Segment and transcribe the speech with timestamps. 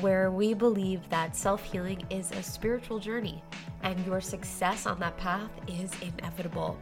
[0.00, 3.42] where we believe that self healing is a spiritual journey
[3.82, 6.78] and your success on that path is inevitable.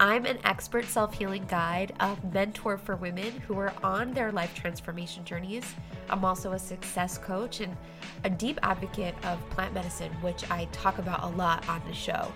[0.00, 4.54] I'm an expert self healing guide, a mentor for women who are on their life
[4.54, 5.64] transformation journeys.
[6.08, 7.76] I'm also a success coach and
[8.24, 12.32] a deep advocate of plant medicine, which I talk about a lot on the show.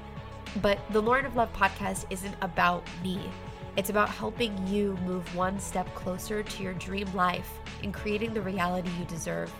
[0.60, 3.20] But the Lauren of Love podcast isn't about me.
[3.76, 7.48] It's about helping you move one step closer to your dream life
[7.82, 9.50] and creating the reality you deserve.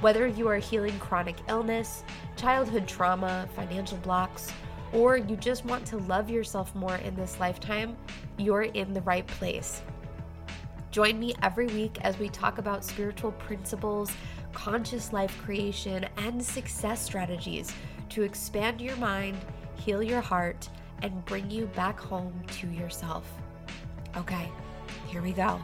[0.00, 2.04] Whether you are healing chronic illness,
[2.36, 4.50] childhood trauma, financial blocks,
[4.92, 7.96] or you just want to love yourself more in this lifetime,
[8.38, 9.82] you're in the right place.
[10.90, 14.12] Join me every week as we talk about spiritual principles,
[14.52, 17.72] conscious life creation, and success strategies
[18.10, 19.36] to expand your mind,
[19.74, 20.68] heal your heart,
[21.02, 23.28] and bring you back home to yourself.
[24.16, 24.48] Okay,
[25.08, 25.60] here we go.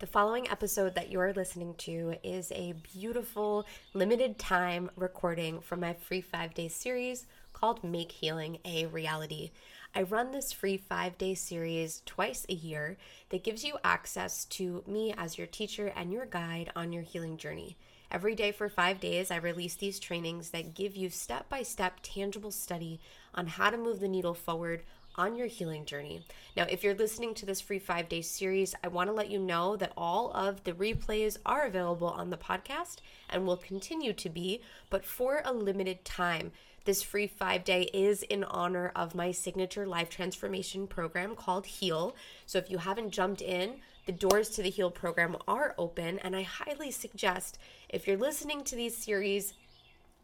[0.00, 5.92] The following episode that you're listening to is a beautiful limited time recording from my
[5.92, 9.50] free five day series called Make Healing a Reality.
[9.94, 12.96] I run this free five day series twice a year
[13.28, 17.36] that gives you access to me as your teacher and your guide on your healing
[17.36, 17.76] journey.
[18.10, 21.98] Every day for five days, I release these trainings that give you step by step
[22.02, 23.00] tangible study
[23.34, 24.82] on how to move the needle forward
[25.16, 26.24] on your healing journey.
[26.56, 29.38] Now, if you're listening to this free five day series, I want to let you
[29.38, 32.96] know that all of the replays are available on the podcast
[33.28, 36.52] and will continue to be, but for a limited time.
[36.84, 42.16] This free five day is in honor of my signature life transformation program called Heal.
[42.46, 46.34] So if you haven't jumped in, the doors to the Heal program are open, and
[46.34, 47.58] I highly suggest
[47.90, 49.52] if you're listening to these series,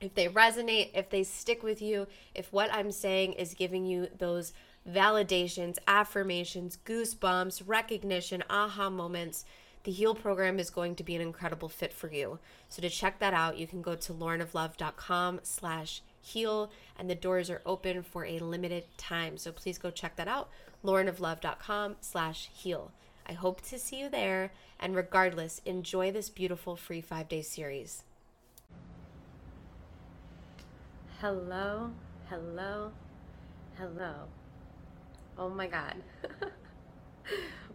[0.00, 4.08] if they resonate, if they stick with you, if what I'm saying is giving you
[4.18, 4.53] those
[4.88, 9.44] validations, affirmations, goosebumps, recognition, aha moments,
[9.84, 12.41] the Heal program is going to be an incredible fit for you.
[12.69, 17.50] So to check that out, you can go to laurenoflove.com slash heal and the doors
[17.50, 19.36] are open for a limited time.
[19.36, 20.50] So please go check that out,
[20.84, 22.91] laurenoflove.com slash heal.
[23.28, 24.53] I hope to see you there.
[24.80, 28.03] And regardless, enjoy this beautiful free five day series.
[31.20, 31.92] Hello,
[32.28, 32.92] hello,
[33.78, 34.14] hello.
[35.38, 35.97] Oh my God.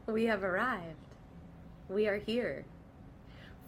[0.08, 0.98] we have arrived.
[1.90, 2.66] We are here.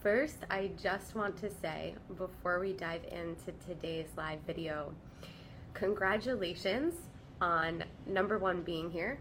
[0.01, 4.95] First, I just want to say before we dive into today's live video,
[5.75, 6.95] congratulations
[7.39, 9.19] on number one being here.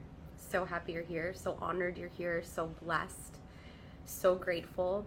[0.50, 3.36] So happy you're here, so honored you're here, so blessed,
[4.06, 5.04] so grateful.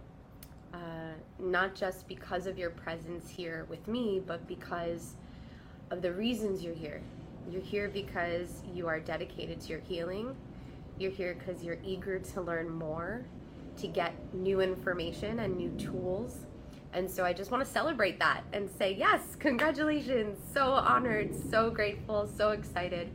[0.72, 5.14] Uh, not just because of your presence here with me, but because
[5.90, 7.02] of the reasons you're here.
[7.50, 10.36] You're here because you are dedicated to your healing.
[10.98, 13.24] You're here because you're eager to learn more,
[13.78, 16.38] to get new information and new tools.
[16.92, 20.38] And so I just want to celebrate that and say, yes, congratulations.
[20.52, 23.08] So honored, so grateful, so excited.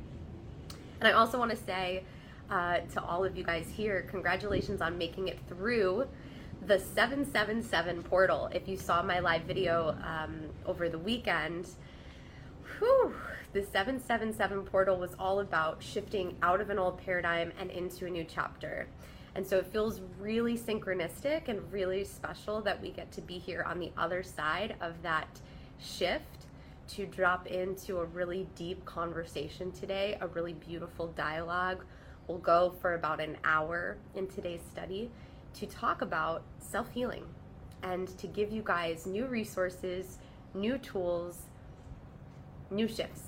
[0.99, 2.03] And I also want to say
[2.49, 6.05] uh, to all of you guys here, congratulations on making it through
[6.67, 8.49] the 777 portal.
[8.53, 11.67] If you saw my live video um, over the weekend,
[12.81, 13.13] whew,
[13.53, 18.09] the 777 portal was all about shifting out of an old paradigm and into a
[18.09, 18.87] new chapter.
[19.35, 23.63] And so it feels really synchronistic and really special that we get to be here
[23.63, 25.39] on the other side of that
[25.79, 26.47] shift
[26.89, 31.85] to drop into a really deep conversation today, a really beautiful dialogue.
[32.27, 35.11] We'll go for about an hour in today's study
[35.53, 37.25] to talk about self healing
[37.83, 40.17] and to give you guys new resources,
[40.53, 41.43] new tools,
[42.71, 43.21] new shifts.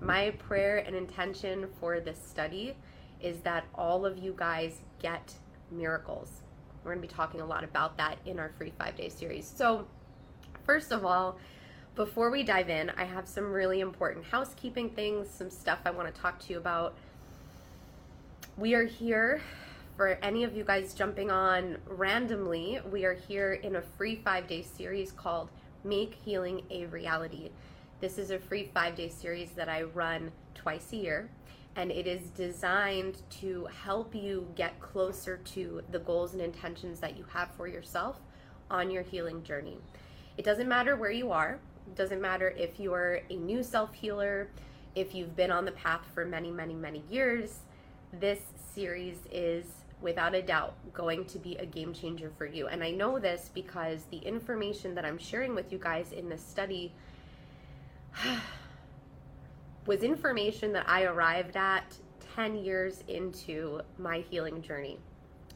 [0.00, 2.76] My prayer and intention for this study
[3.20, 5.34] is that all of you guys get
[5.70, 6.42] miracles.
[6.84, 9.46] We're going to be talking a lot about that in our free five day series.
[9.46, 9.86] So,
[10.64, 11.36] first of all,
[11.96, 16.14] before we dive in, I have some really important housekeeping things, some stuff I want
[16.14, 16.94] to talk to you about.
[18.56, 19.42] We are here
[19.96, 22.78] for any of you guys jumping on randomly.
[22.88, 25.50] We are here in a free five day series called
[25.82, 27.50] Make Healing a Reality.
[28.00, 31.28] This is a free five day series that I run twice a year,
[31.74, 37.18] and it is designed to help you get closer to the goals and intentions that
[37.18, 38.20] you have for yourself
[38.70, 39.78] on your healing journey.
[40.36, 41.58] It doesn't matter where you are,
[41.88, 44.48] it doesn't matter if you are a new self healer,
[44.94, 47.58] If you've been on the path for many, many, many years,
[48.12, 48.40] this
[48.74, 49.66] series is
[50.00, 52.68] without a doubt going to be a game changer for you.
[52.68, 56.42] And I know this because the information that I'm sharing with you guys in this
[56.42, 56.92] study
[59.86, 61.96] was information that I arrived at
[62.34, 64.98] 10 years into my healing journey.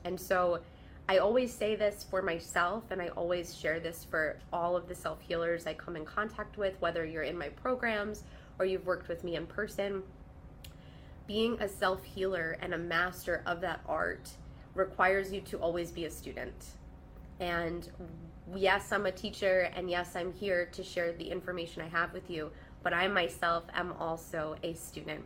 [0.05, 0.61] And so
[1.09, 4.95] I always say this for myself, and I always share this for all of the
[4.95, 8.25] self healers I come in contact with, whether you're in my programs
[8.59, 10.03] or you've worked with me in person.
[11.27, 14.31] Being a self healer and a master of that art
[14.75, 16.67] requires you to always be a student.
[17.41, 17.91] And
[18.57, 22.31] yes, I'm a teacher, and yes, I'm here to share the information I have with
[22.31, 22.51] you,
[22.83, 25.25] but I myself am also a student.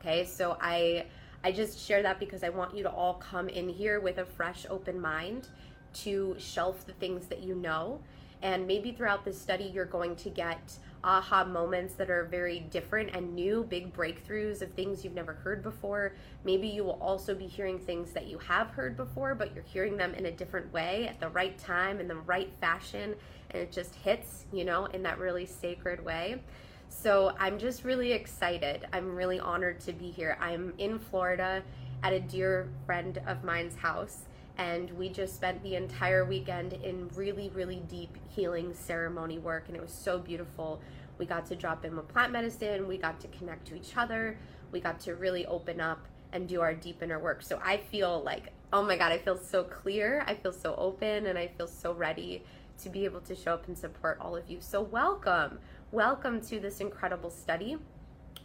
[0.00, 1.06] Okay, so I
[1.44, 4.24] I just share that because I want you to all come in here with a
[4.24, 5.48] fresh, open mind
[5.94, 8.00] to shelf the things that you know.
[8.42, 10.60] And maybe throughout this study, you're going to get
[11.04, 15.62] aha moments that are very different and new, big breakthroughs of things you've never heard
[15.62, 16.14] before.
[16.44, 19.96] Maybe you will also be hearing things that you have heard before, but you're hearing
[19.96, 23.14] them in a different way at the right time, in the right fashion,
[23.50, 26.40] and it just hits, you know, in that really sacred way.
[26.88, 28.86] So I'm just really excited.
[28.92, 30.36] I'm really honored to be here.
[30.40, 31.62] I'm in Florida
[32.02, 34.24] at a dear friend of mine's house,
[34.58, 39.76] and we just spent the entire weekend in really, really deep healing ceremony work, and
[39.76, 40.80] it was so beautiful.
[41.18, 44.36] We got to drop in with plant medicine, we got to connect to each other,
[44.70, 47.42] we got to really open up and do our deep inner work.
[47.42, 51.26] So I feel like, oh my God, I feel so clear, I feel so open,
[51.26, 52.42] and I feel so ready
[52.82, 54.58] to be able to show up and support all of you.
[54.60, 55.58] So, welcome.
[55.92, 57.76] Welcome to this incredible study.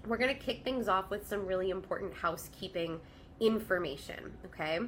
[0.06, 3.00] We're going to kick things off with some really important housekeeping
[3.40, 4.80] information, okay?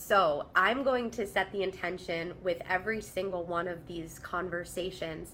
[0.00, 5.32] So, I'm going to set the intention with every single one of these conversations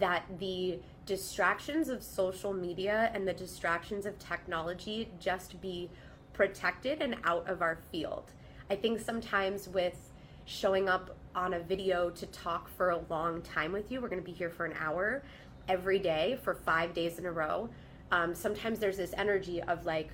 [0.00, 5.88] that the distractions of social media and the distractions of technology just be
[6.32, 8.32] protected and out of our field.
[8.68, 10.10] I think sometimes with
[10.44, 14.20] showing up on a video to talk for a long time with you, we're going
[14.20, 15.22] to be here for an hour
[15.68, 17.70] every day for five days in a row,
[18.10, 20.10] um, sometimes there's this energy of like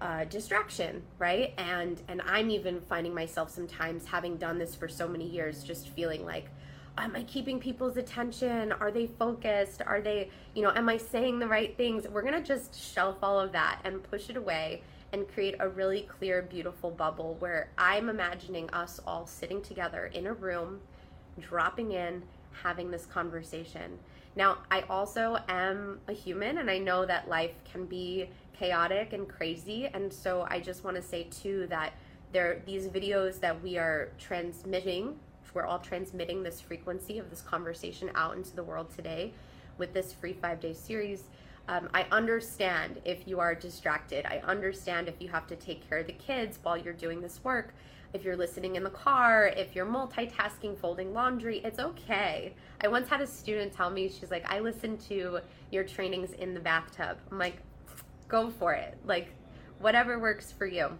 [0.00, 1.52] uh, distraction, right?
[1.58, 5.88] And and I'm even finding myself sometimes having done this for so many years, just
[5.88, 6.48] feeling like,
[6.96, 8.72] am I keeping people's attention?
[8.72, 9.82] Are they focused?
[9.86, 12.08] Are they, you know, am I saying the right things?
[12.08, 14.82] We're gonna just shelf all of that and push it away
[15.12, 20.26] and create a really clear, beautiful bubble where I'm imagining us all sitting together in
[20.26, 20.80] a room,
[21.40, 22.22] dropping in,
[22.62, 23.98] having this conversation.
[24.36, 28.28] Now, I also am a human and I know that life can be
[28.60, 29.88] chaotic and crazy.
[29.94, 31.94] And so I just want to say too that
[32.32, 35.18] there these videos that we are transmitting,
[35.54, 39.32] we're all transmitting this frequency of this conversation out into the world today
[39.78, 41.24] with this free five day series.
[41.68, 44.26] Um, I understand if you are distracted.
[44.26, 47.40] I understand if you have to take care of the kids while you're doing this
[47.42, 47.72] work
[48.12, 52.54] if you're listening in the car, if you're multitasking, folding laundry, it's okay.
[52.80, 55.38] I once had a student tell me, she's like, I listen to
[55.70, 57.18] your trainings in the bathtub.
[57.30, 57.58] I'm like,
[58.30, 58.96] go for it.
[59.04, 59.28] Like,
[59.78, 60.98] whatever works for you.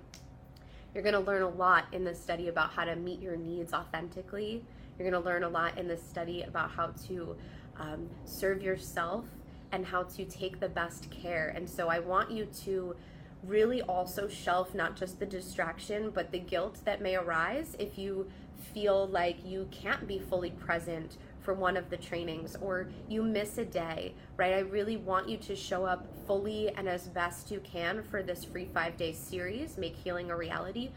[0.95, 3.73] You're going to learn a lot in this study about how to meet your needs
[3.73, 4.65] authentically.
[4.99, 7.37] You're going to learn a lot in this study about how to
[7.79, 9.25] um, serve yourself
[9.73, 11.53] and how to take the best care.
[11.55, 12.97] And so I want you to
[13.45, 18.29] really also shelf not just the distraction, but the guilt that may arise if you
[18.75, 23.59] feel like you can't be fully present for one of the trainings or you miss
[23.59, 24.55] a day, right?
[24.55, 28.45] I really want you to show up fully and as best you can for this
[28.45, 30.91] free five day series, Make Healing a Reality.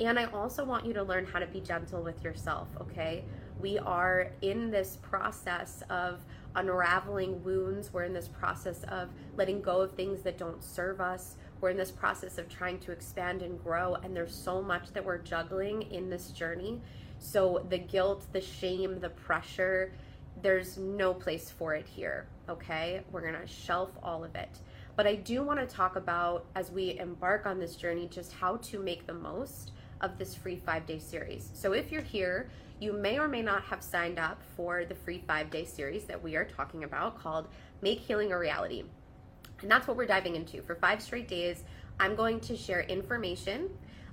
[0.00, 3.24] And I also want you to learn how to be gentle with yourself, okay?
[3.60, 6.20] We are in this process of
[6.56, 7.92] unraveling wounds.
[7.92, 11.78] We're in this process of letting go of things that don't serve us we're in
[11.78, 15.80] this process of trying to expand and grow and there's so much that we're juggling
[15.90, 16.78] in this journey
[17.24, 19.92] so the guilt the shame the pressure
[20.42, 23.02] there's no place for it here okay?
[23.10, 24.58] We're to shelf all of it.
[24.96, 28.56] But i do want to talk about as we embark on this journey just how
[28.58, 31.50] to make the most of this free five day series.
[31.54, 32.50] So if you're here
[32.80, 36.22] you may or may not have signed up for the free five day series that
[36.22, 37.48] we are talking about called
[37.82, 38.84] make healing a reality.
[39.62, 40.62] And that's what we're diving into.
[40.62, 41.64] For five straight days,
[41.98, 43.70] I'm going to share information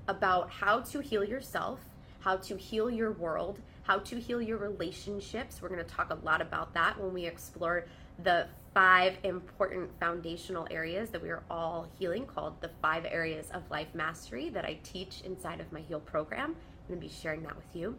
[0.08, 1.80] about how to heal yourself,
[2.22, 5.62] how to heal your world, how to heal your relationships.
[5.62, 7.86] We're going to talk a lot about that when we explore
[8.24, 13.70] the five important foundational areas that we are all healing, called the five areas of
[13.70, 16.56] life mastery that I teach inside of my Heal program.
[16.56, 17.98] I'm going to be sharing that with you.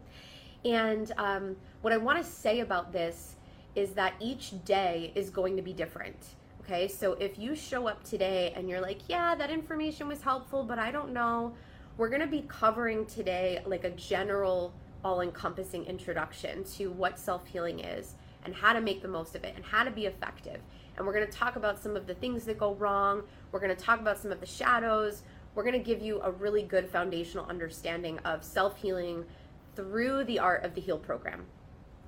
[0.65, 3.35] And um, what I want to say about this
[3.75, 6.15] is that each day is going to be different
[6.63, 10.63] Okay, so if you show up today and you're like, yeah, that information was helpful,
[10.63, 11.53] but I don't know,
[11.97, 14.73] we're gonna be covering today like a general,
[15.03, 19.43] all encompassing introduction to what self healing is and how to make the most of
[19.43, 20.59] it and how to be effective.
[20.97, 23.99] And we're gonna talk about some of the things that go wrong, we're gonna talk
[23.99, 25.21] about some of the shadows,
[25.53, 29.25] we're gonna give you a really good foundational understanding of self healing
[29.75, 31.45] through the art of the Heal program.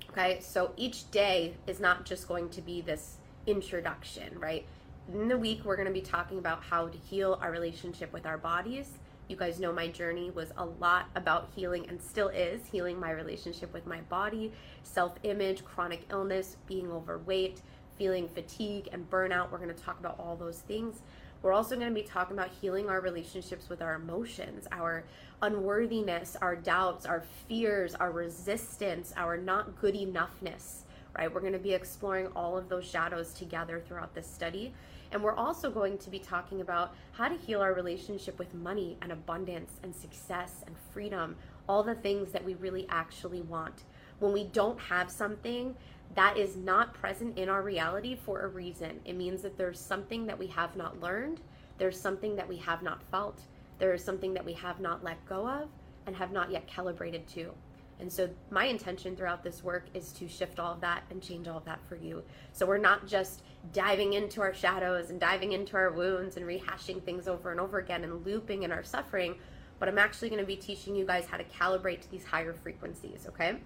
[0.10, 4.66] Okay, so each day is not just going to be this introduction, right?
[5.12, 8.26] In the week, we're going to be talking about how to heal our relationship with
[8.26, 8.88] our bodies.
[9.28, 13.10] You guys know my journey was a lot about healing and still is healing my
[13.12, 14.52] relationship with my body,
[14.84, 17.62] self image, chronic illness, being overweight,
[17.98, 19.52] feeling fatigue and burnout.
[19.52, 21.02] We're going to talk about all those things.
[21.42, 25.04] We're also going to be talking about healing our relationships with our emotions, our
[25.42, 30.84] unworthiness, our doubts, our fears, our resistance, our not good enoughness
[31.18, 31.34] right?
[31.34, 34.74] We're going to be exploring all of those shadows together throughout this study.
[35.12, 38.98] And we're also going to be talking about how to heal our relationship with money
[39.02, 41.36] and abundance and success and freedom,
[41.68, 43.84] all the things that we really actually want.
[44.20, 45.76] When we don't have something,
[46.16, 49.00] that is not present in our reality for a reason.
[49.06, 51.42] It means that there's something that we have not learned,
[51.78, 53.42] there's something that we have not felt,
[53.80, 55.68] there is something that we have not let go of
[56.08, 57.52] and have not yet calibrated to.
[58.00, 61.48] And so, my intention throughout this work is to shift all of that and change
[61.48, 62.24] all of that for you.
[62.52, 63.42] So, we're not just
[63.74, 67.80] diving into our shadows and diving into our wounds and rehashing things over and over
[67.80, 69.36] again and looping in our suffering,
[69.80, 72.54] but I'm actually going to be teaching you guys how to calibrate to these higher
[72.54, 73.58] frequencies, okay?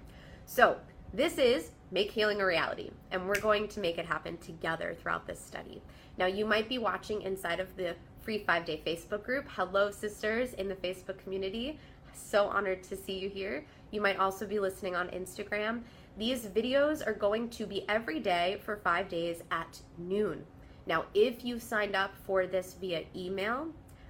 [0.45, 0.77] So,
[1.13, 5.25] this is Make Healing a Reality, and we're going to make it happen together throughout
[5.25, 5.81] this study.
[6.17, 9.45] Now, you might be watching inside of the free five day Facebook group.
[9.49, 11.79] Hello, sisters in the Facebook community.
[12.13, 13.65] So honored to see you here.
[13.91, 15.81] You might also be listening on Instagram.
[16.19, 20.43] These videos are going to be every day for five days at noon.
[20.85, 23.69] Now, if you signed up for this via email,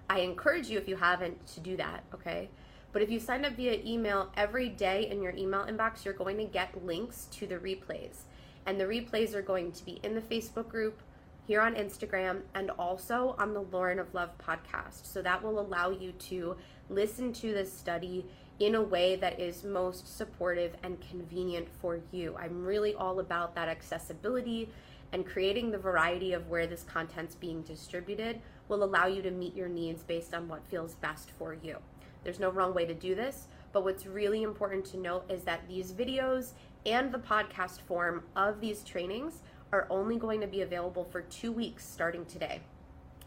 [0.09, 2.49] I encourage you, if you haven't, to do that, okay?
[2.93, 6.37] But if you signed up via email every day in your email inbox, you're going
[6.37, 8.21] to get links to the replays.
[8.65, 11.03] And the replays are going to be in the Facebook group,
[11.45, 15.05] here on Instagram, and also on the Lauren of Love podcast.
[15.05, 16.57] So that will allow you to
[16.89, 18.25] listen to this study
[18.59, 22.35] in a way that is most supportive and convenient for you.
[22.37, 24.69] I'm really all about that accessibility
[25.11, 29.55] and creating the variety of where this content's being distributed will allow you to meet
[29.55, 31.77] your needs based on what feels best for you.
[32.23, 35.67] There's no wrong way to do this, but what's really important to note is that
[35.67, 36.51] these videos
[36.85, 41.51] and the podcast form of these trainings are only going to be available for two
[41.51, 42.59] weeks starting today.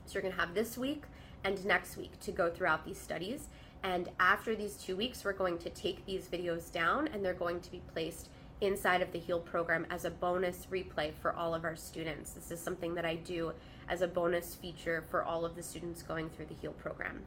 [0.05, 1.05] So you're going to have this week
[1.45, 3.49] and next week to go throughout these studies.
[3.83, 7.61] And after these two weeks, we're going to take these videos down and they're going
[7.61, 8.29] to be placed
[8.61, 12.31] inside of the HEAL program as a bonus replay for all of our students.
[12.31, 13.53] This is something that I do
[13.89, 17.23] as a bonus feature for all of the students going through the HEAL program.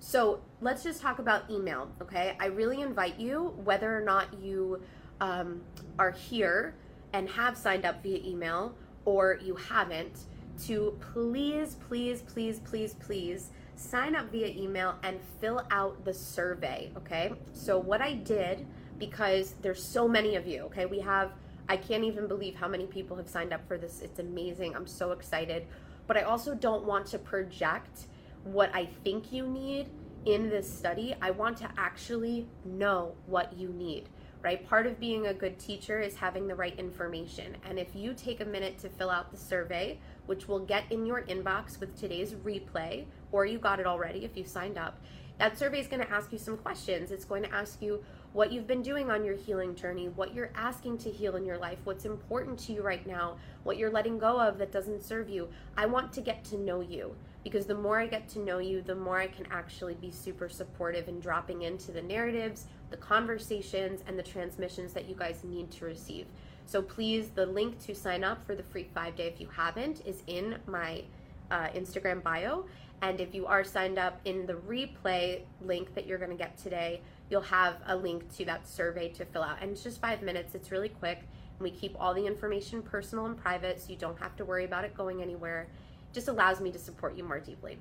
[0.00, 2.36] So let's just talk about email, okay?
[2.38, 4.82] I really invite you, whether or not you
[5.22, 5.62] um,
[5.98, 6.74] are here
[7.14, 8.74] and have signed up via email
[9.06, 10.24] or you haven't,
[10.66, 16.90] to please, please, please, please, please sign up via email and fill out the survey,
[16.96, 17.32] okay?
[17.52, 18.66] So what I did
[18.98, 20.86] because there's so many of you, okay?
[20.86, 21.32] We have
[21.68, 24.02] I can't even believe how many people have signed up for this.
[24.02, 24.76] It's amazing.
[24.76, 25.66] I'm so excited.
[26.06, 28.04] But I also don't want to project
[28.42, 29.88] what I think you need
[30.26, 31.14] in this study.
[31.22, 34.10] I want to actually know what you need
[34.44, 34.68] right?
[34.68, 37.56] Part of being a good teacher is having the right information.
[37.64, 41.06] And if you take a minute to fill out the survey, which will get in
[41.06, 44.98] your inbox with today's replay, or you got it already if you signed up,
[45.38, 47.10] that survey is going to ask you some questions.
[47.10, 50.50] It's going to ask you what you've been doing on your healing journey, what you're
[50.54, 54.18] asking to heal in your life, what's important to you right now, what you're letting
[54.18, 55.48] go of that doesn't serve you.
[55.76, 58.80] I want to get to know you because the more I get to know you,
[58.80, 64.02] the more I can actually be super supportive in dropping into the narratives, the conversations,
[64.06, 66.26] and the transmissions that you guys need to receive.
[66.66, 70.04] So please, the link to sign up for the free five day if you haven't
[70.06, 71.02] is in my
[71.50, 72.64] uh, Instagram bio.
[73.02, 76.56] And if you are signed up in the replay link that you're going to get
[76.56, 79.58] today, you'll have a link to that survey to fill out.
[79.60, 81.18] And it's just five minutes, it's really quick.
[81.18, 84.64] And we keep all the information personal and private, so you don't have to worry
[84.64, 85.68] about it going anywhere.
[86.10, 87.78] It just allows me to support you more deeply.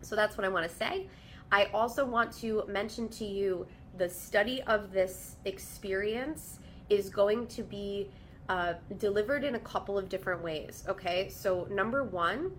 [0.00, 1.06] So that's what I want to say.
[1.52, 3.66] I also want to mention to you
[3.96, 6.58] the study of this experience
[6.88, 8.10] is going to be
[8.48, 10.84] uh, delivered in a couple of different ways.
[10.88, 12.52] Okay, so number one,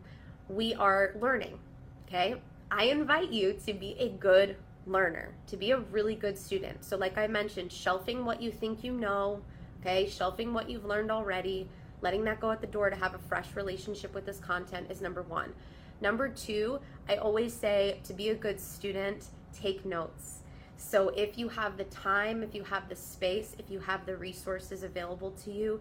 [0.49, 1.59] we are learning.
[2.07, 2.35] Okay,
[2.71, 6.83] I invite you to be a good learner, to be a really good student.
[6.83, 9.41] So, like I mentioned, shelving what you think you know,
[9.81, 11.69] okay, shelving what you've learned already,
[12.01, 15.01] letting that go at the door to have a fresh relationship with this content is
[15.01, 15.53] number one.
[16.01, 20.39] Number two, I always say to be a good student, take notes.
[20.77, 24.15] So if you have the time, if you have the space, if you have the
[24.17, 25.79] resources available to you,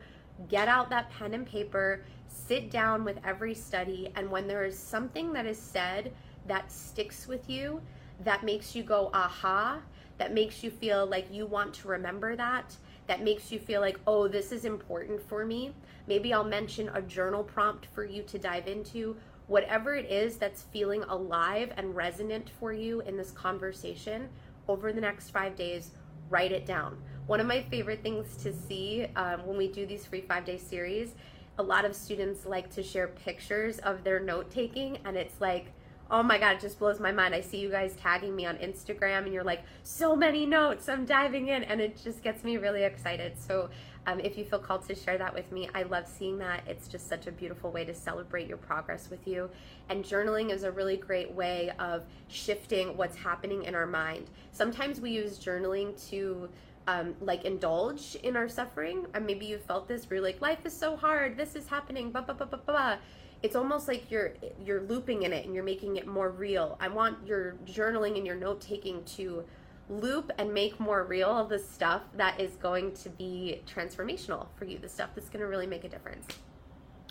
[0.48, 4.78] get out that pen and paper, sit down with every study, and when there is
[4.78, 6.12] something that is said
[6.46, 7.80] that sticks with you,
[8.24, 9.80] that makes you go, aha,
[10.18, 12.74] that makes you feel like you want to remember that,
[13.06, 15.72] that makes you feel like, oh, this is important for me.
[16.06, 19.16] Maybe I'll mention a journal prompt for you to dive into.
[19.48, 24.28] Whatever it is that's feeling alive and resonant for you in this conversation
[24.68, 25.90] over the next five days,
[26.30, 26.96] write it down.
[27.26, 30.58] One of my favorite things to see um, when we do these free five day
[30.58, 31.14] series,
[31.58, 35.66] a lot of students like to share pictures of their note taking, and it's like,
[36.10, 37.34] oh my god, it just blows my mind.
[37.34, 41.06] I see you guys tagging me on Instagram and you're like, so many notes, I'm
[41.06, 43.32] diving in, and it just gets me really excited.
[43.40, 43.70] So,
[44.06, 46.62] um, if you feel called to share that with me, I love seeing that.
[46.66, 49.48] It's just such a beautiful way to celebrate your progress with you.
[49.88, 54.28] And journaling is a really great way of shifting what's happening in our mind.
[54.50, 56.48] Sometimes we use journaling to
[56.88, 59.06] um, like indulge in our suffering.
[59.14, 62.10] And maybe you felt this where you're like, life is so hard, this is happening,
[62.10, 62.96] blah, blah, blah, blah, blah
[63.42, 66.76] it's almost like you're you're looping in it and you're making it more real.
[66.80, 69.44] I want your journaling and your note taking to
[69.88, 74.78] loop and make more real the stuff that is going to be transformational for you,
[74.78, 76.26] the stuff that's going to really make a difference.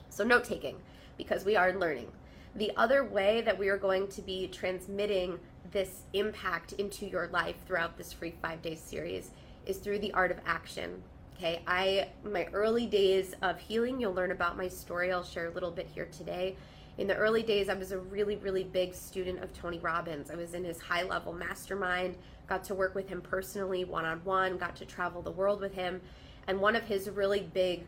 [0.09, 0.77] So note taking
[1.17, 2.11] because we are learning.
[2.55, 5.39] The other way that we are going to be transmitting
[5.71, 9.31] this impact into your life throughout this free 5-day series
[9.65, 11.01] is through the art of action.
[11.37, 15.11] Okay, I my early days of healing, you'll learn about my story.
[15.11, 16.55] I'll share a little bit here today.
[16.97, 20.29] In the early days, I was a really, really big student of Tony Robbins.
[20.29, 22.15] I was in his high level mastermind,
[22.51, 25.73] got to work with him personally, one on one, got to travel the world with
[25.73, 26.01] him.
[26.47, 27.85] And one of his really big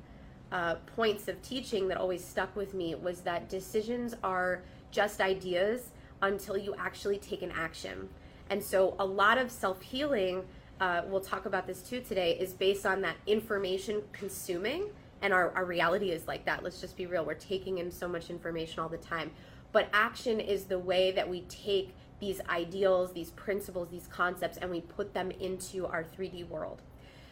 [0.54, 5.90] uh, points of teaching that always stuck with me was that decisions are just ideas
[6.22, 8.08] until you actually take an action.
[8.50, 10.44] And so a lot of self healing
[10.80, 14.86] uh, we'll talk about this too today, is based on that information consuming.
[15.22, 16.64] And our, our reality is like that.
[16.64, 17.26] Let's just be real.
[17.26, 19.32] We're taking in so much information all the time.
[19.72, 21.94] But action is the way that we take
[22.24, 26.82] these ideals, these principles, these concepts, and we put them into our 3D world.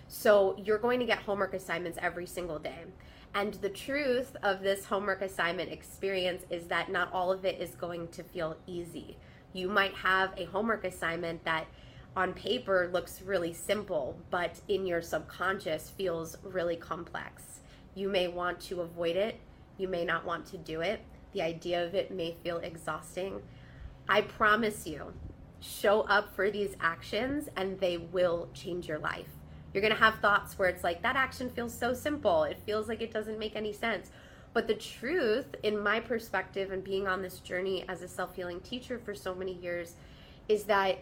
[0.10, 2.84] So you're going to get homework assignments every single day.
[3.34, 7.74] And the truth of this homework assignment experience is that not all of it is
[7.76, 9.16] going to feel easy.
[9.54, 11.68] You might have a homework assignment that
[12.18, 17.62] on paper looks really simple, but in your subconscious feels really complex.
[17.96, 19.40] You may want to avoid it,
[19.78, 21.00] you may not want to do it.
[21.32, 23.42] The idea of it may feel exhausting.
[24.08, 25.14] I promise you,
[25.60, 29.30] show up for these actions and they will change your life.
[29.74, 33.02] You're gonna have thoughts where it's like, that action feels so simple, it feels like
[33.02, 34.12] it doesn't make any sense.
[34.54, 38.60] But the truth, in my perspective, and being on this journey as a self healing
[38.60, 39.96] teacher for so many years,
[40.50, 41.00] is that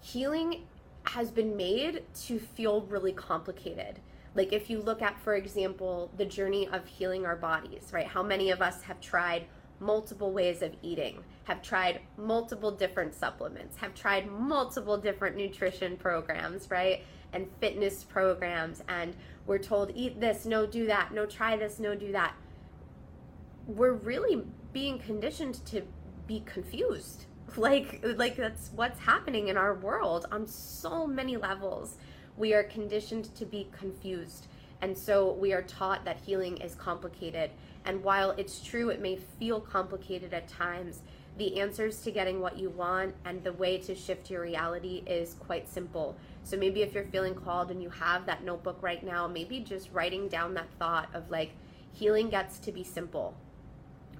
[0.00, 0.62] healing
[1.04, 3.98] has been made to feel really complicated.
[4.34, 8.06] Like if you look at, for example, the journey of healing our bodies, right?
[8.06, 9.46] How many of us have tried
[9.80, 16.70] multiple ways of eating, have tried multiple different supplements, have tried multiple different nutrition programs,
[16.70, 17.04] right?
[17.32, 19.14] And fitness programs, and
[19.46, 22.34] we're told, eat this, no, do that, no, try this, no, do that.
[23.66, 25.82] We're really being conditioned to
[26.26, 27.24] be confused
[27.56, 31.96] like like that's what's happening in our world on so many levels
[32.36, 34.46] we are conditioned to be confused
[34.80, 37.50] and so we are taught that healing is complicated
[37.88, 41.02] and while it's true it may feel complicated at times
[41.38, 45.34] the answers to getting what you want and the way to shift your reality is
[45.40, 49.26] quite simple so maybe if you're feeling called and you have that notebook right now
[49.26, 51.50] maybe just writing down that thought of like
[51.92, 53.34] healing gets to be simple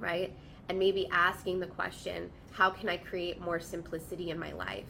[0.00, 0.32] right
[0.68, 2.28] and maybe asking the question
[2.58, 4.86] how can I create more simplicity in my life?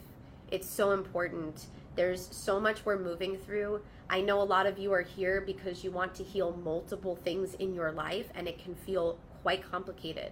[0.49, 1.67] It's so important.
[1.99, 3.81] There's so much we're moving through.
[4.09, 7.55] I know a lot of you are here because you want to heal multiple things
[7.55, 10.31] in your life, and it can feel quite complicated.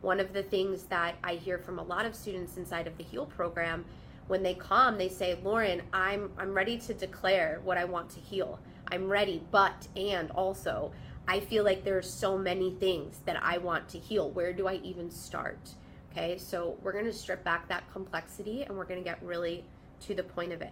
[0.00, 3.02] One of the things that I hear from a lot of students inside of the
[3.02, 3.84] Heal program,
[4.28, 8.20] when they come, they say, Lauren, I'm, I'm ready to declare what I want to
[8.20, 8.60] heal.
[8.86, 10.92] I'm ready, but, and also,
[11.26, 14.30] I feel like there are so many things that I want to heal.
[14.30, 15.74] Where do I even start?
[16.12, 19.64] Okay, so we're to strip back that complexity and we're to get really
[20.02, 20.70] to the point of it.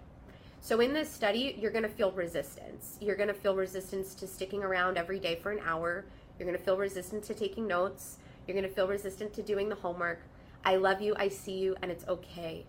[0.60, 2.98] So, in this study, you're going to feel resistance.
[3.00, 6.04] You're going to feel resistance to sticking around every day for an hour.
[6.38, 8.18] You're going to feel resistant to taking notes.
[8.46, 10.20] You're going to feel resistant to doing the homework.
[10.64, 12.64] I love you, I see you, and it's okay,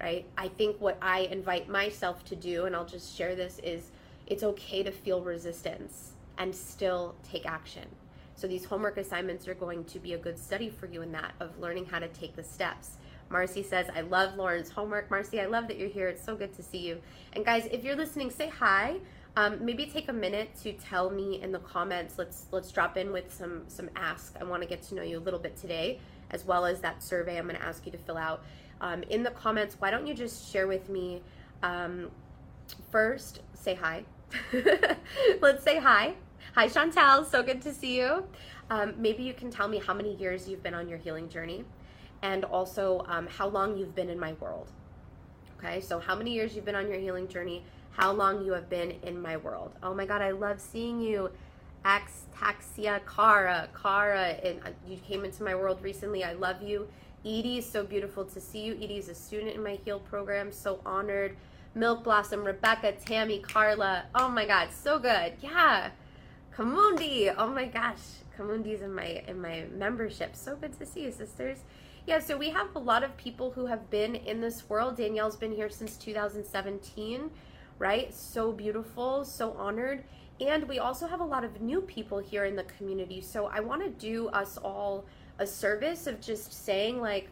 [0.00, 0.26] right?
[0.36, 3.90] I think what I invite myself to do, and I'll just share this, is
[4.26, 7.88] it's okay to feel resistance and still take action.
[8.34, 11.32] So these homework assignments are going to be a good study for you in that
[11.40, 12.92] of learning how to take the steps.
[13.30, 15.10] Marcy says, I love Lauren's homework.
[15.10, 16.08] Marcy, I love that you're here.
[16.08, 17.00] It's so good to see you.
[17.34, 18.96] And guys, if you're listening, say hi.
[19.36, 22.14] Um, maybe take a minute to tell me in the comments.
[22.18, 24.34] Let's let's drop in with some some ask.
[24.40, 27.02] I want to get to know you a little bit today, as well as that
[27.02, 28.42] survey I'm going to ask you to fill out
[28.80, 29.76] um, in the comments.
[29.78, 31.22] Why don't you just share with me?
[31.62, 32.10] Um,
[32.90, 34.04] first, say hi.
[35.40, 36.14] let's say hi.
[36.54, 37.24] Hi, Chantel.
[37.24, 38.24] So good to see you.
[38.70, 41.64] Um, maybe you can tell me how many years you've been on your healing journey
[42.22, 44.70] and also um, how long you've been in my world.
[45.58, 48.70] Okay, so how many years you've been on your healing journey, how long you have
[48.70, 49.72] been in my world.
[49.82, 51.30] Oh my God, I love seeing you.
[51.84, 56.22] Axtaxia Kara, Kara, and uh, you came into my world recently.
[56.22, 56.88] I love you.
[57.24, 58.74] Edie, so beautiful to see you.
[58.74, 60.52] Edie is a student in my Heal program.
[60.52, 61.36] So honored.
[61.74, 64.04] Milk Blossom, Rebecca, Tammy, Carla.
[64.14, 65.34] Oh my God, so good.
[65.40, 65.90] Yeah.
[66.56, 67.32] Kamundi.
[67.36, 67.98] Oh my gosh,
[68.36, 70.34] Kamundi's in my in my membership.
[70.34, 71.58] So good to see you, sisters.
[72.08, 74.96] Yeah, so we have a lot of people who have been in this world.
[74.96, 77.30] Danielle's been here since 2017,
[77.78, 78.14] right?
[78.14, 80.04] So beautiful, so honored.
[80.40, 83.20] And we also have a lot of new people here in the community.
[83.20, 85.04] So I want to do us all
[85.38, 87.28] a service of just saying, like,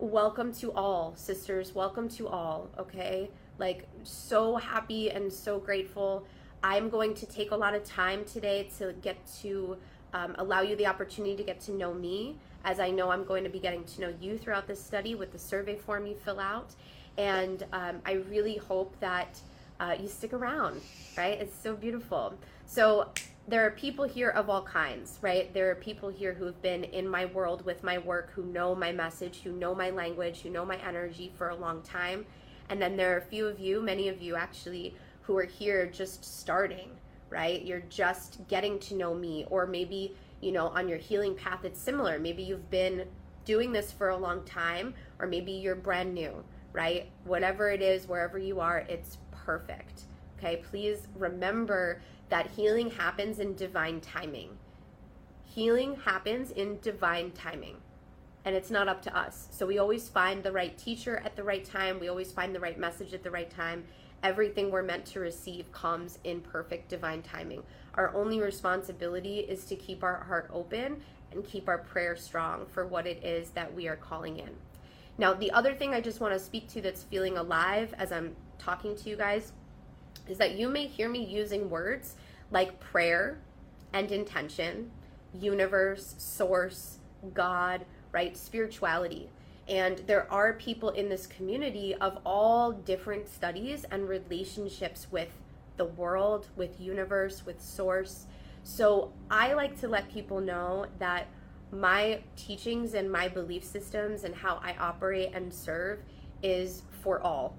[0.00, 3.30] welcome to all, sisters, welcome to all, okay?
[3.56, 6.26] Like, so happy and so grateful
[6.62, 9.76] I'm going to take a lot of time today to get to
[10.12, 13.44] um, allow you the opportunity to get to know me, as I know I'm going
[13.44, 16.40] to be getting to know you throughout this study with the survey form you fill
[16.40, 16.74] out.
[17.16, 19.40] And um, I really hope that
[19.80, 20.80] uh, you stick around,
[21.16, 21.40] right?
[21.40, 22.34] It's so beautiful.
[22.66, 23.08] So,
[23.48, 25.52] there are people here of all kinds, right?
[25.54, 28.74] There are people here who have been in my world with my work, who know
[28.74, 32.26] my message, who know my language, who know my energy for a long time.
[32.68, 35.86] And then there are a few of you, many of you actually, who are here
[35.86, 36.90] just starting,
[37.30, 37.64] right?
[37.64, 41.80] You're just getting to know me, or maybe, you know, on your healing path, it's
[41.80, 42.18] similar.
[42.18, 43.04] Maybe you've been
[43.44, 47.10] doing this for a long time, or maybe you're brand new, right?
[47.24, 50.02] Whatever it is, wherever you are, it's perfect.
[50.38, 54.50] Okay, please remember that healing happens in divine timing.
[55.44, 57.76] Healing happens in divine timing
[58.44, 59.48] and it's not up to us.
[59.50, 62.00] So we always find the right teacher at the right time.
[62.00, 63.84] We always find the right message at the right time
[64.22, 67.62] everything we're meant to receive comes in perfect divine timing.
[67.94, 71.00] Our only responsibility is to keep our heart open
[71.32, 74.50] and keep our prayer strong for what it is that we are calling in.
[75.18, 78.36] Now, the other thing I just want to speak to that's feeling alive as I'm
[78.58, 79.52] talking to you guys
[80.28, 82.14] is that you may hear me using words
[82.50, 83.38] like prayer
[83.92, 84.90] and intention,
[85.38, 86.98] universe, source,
[87.34, 88.36] God, right?
[88.36, 89.28] Spirituality.
[89.68, 95.28] And there are people in this community of all different studies and relationships with
[95.76, 98.26] the world, with universe, with source.
[98.64, 101.26] So I like to let people know that
[101.70, 106.00] my teachings and my belief systems and how I operate and serve
[106.42, 107.56] is for all.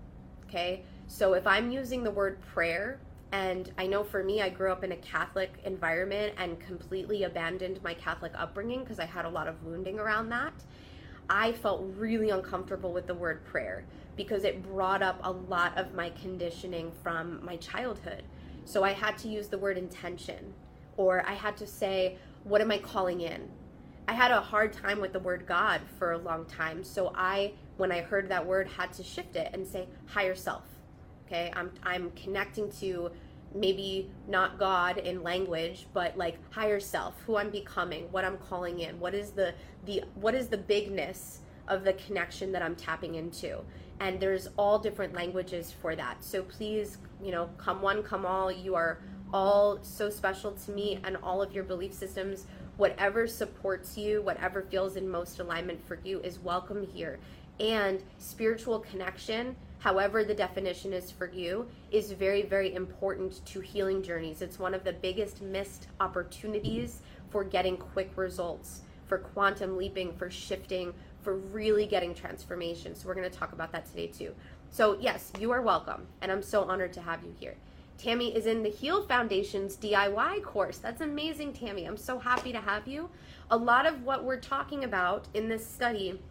[0.48, 0.84] Okay?
[1.08, 3.00] So if I'm using the word prayer,
[3.32, 7.80] and I know for me, I grew up in a Catholic environment and completely abandoned
[7.84, 10.54] my Catholic upbringing because I had a lot of wounding around that.
[11.30, 15.94] I felt really uncomfortable with the word prayer because it brought up a lot of
[15.94, 18.24] my conditioning from my childhood.
[18.66, 20.54] So I had to use the word intention,
[20.98, 23.50] or I had to say, What am I calling in?
[24.08, 26.84] I had a hard time with the word God for a long time.
[26.84, 30.64] So I, when I heard that word, had to shift it and say, Higher self.
[31.28, 33.12] Okay, I'm, I'm connecting to
[33.54, 38.80] maybe not God in language, but like higher self, who I'm becoming, what I'm calling
[38.80, 39.54] in, what is the
[39.86, 43.60] the what is the bigness of the connection that I'm tapping into.
[44.00, 46.24] And there's all different languages for that.
[46.24, 48.52] So please, you know, come one, come all.
[48.52, 49.00] You are
[49.34, 52.48] all so special to me and all of your belief systems.
[52.78, 57.20] Whatever supports you, whatever feels in most alignment for you is welcome here.
[57.60, 64.04] And spiritual connection however the definition is for you, is very, very important to healing
[64.04, 64.42] journeys.
[64.42, 70.30] It's one of the biggest missed opportunities for getting quick results, for quantum leaping, for
[70.30, 72.96] shifting, for really getting transformation.
[72.96, 74.34] So, we're going to talk about that today too.
[74.70, 77.56] So, yes, you are welcome, and I'm so honored to have you here.
[77.98, 80.78] Tammy is in the Heal Foundation's DIY course.
[80.78, 81.86] That's amazing, Tammy.
[81.86, 83.10] I'm so happy to have you.
[83.52, 86.22] A lot of what we're talking about in this study,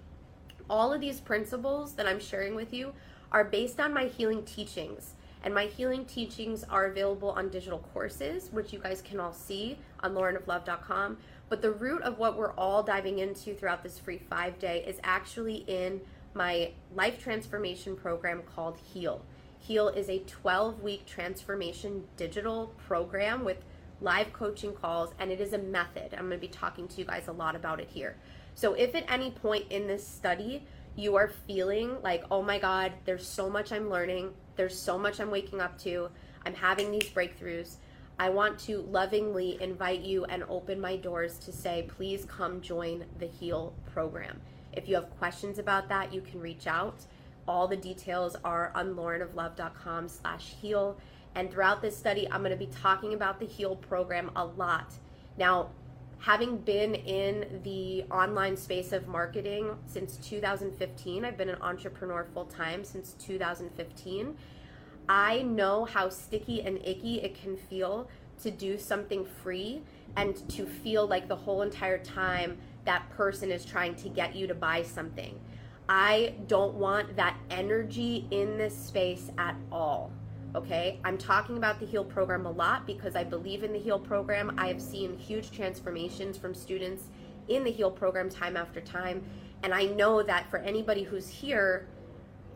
[0.70, 2.94] all of these principles that I'm sharing with you
[3.32, 5.14] are based on my healing teachings.
[5.42, 9.78] And my healing teachings are available on digital courses, which you guys can all see
[10.00, 11.18] on laurenoflove.com.
[11.48, 14.98] But the root of what we're all diving into throughout this free five day is
[15.02, 16.00] actually in
[16.34, 19.22] my life transformation program called Heal.
[19.58, 23.58] Heal is a 12 week transformation digital program with
[24.00, 26.12] live coaching calls, and it is a method.
[26.12, 28.16] I'm going to be talking to you guys a lot about it here.
[28.54, 30.64] So if at any point in this study
[30.98, 35.20] you are feeling like, oh my God, there's so much I'm learning, there's so much
[35.20, 36.10] I'm waking up to,
[36.44, 37.76] I'm having these breakthroughs.
[38.18, 43.04] I want to lovingly invite you and open my doors to say, please come join
[43.20, 44.40] the HEAL program.
[44.72, 46.96] If you have questions about that, you can reach out.
[47.46, 50.98] All the details are on laurenoflove.com slash heal.
[51.36, 54.92] And throughout this study, I'm going to be talking about the HEAL program a lot.
[55.36, 55.70] Now,
[56.20, 62.46] having been in the online space of marketing since 2015, I've been an entrepreneur full
[62.46, 64.36] time since 2015.
[65.08, 68.08] I know how sticky and icky it can feel
[68.42, 69.82] to do something free
[70.16, 74.46] and to feel like the whole entire time that person is trying to get you
[74.46, 75.38] to buy something.
[75.88, 80.10] I don't want that energy in this space at all.
[80.58, 84.00] Okay, I'm talking about the HEAL program a lot because I believe in the HEAL
[84.00, 84.52] program.
[84.58, 87.04] I have seen huge transformations from students
[87.46, 89.22] in the HEAL program time after time.
[89.62, 91.86] And I know that for anybody who's here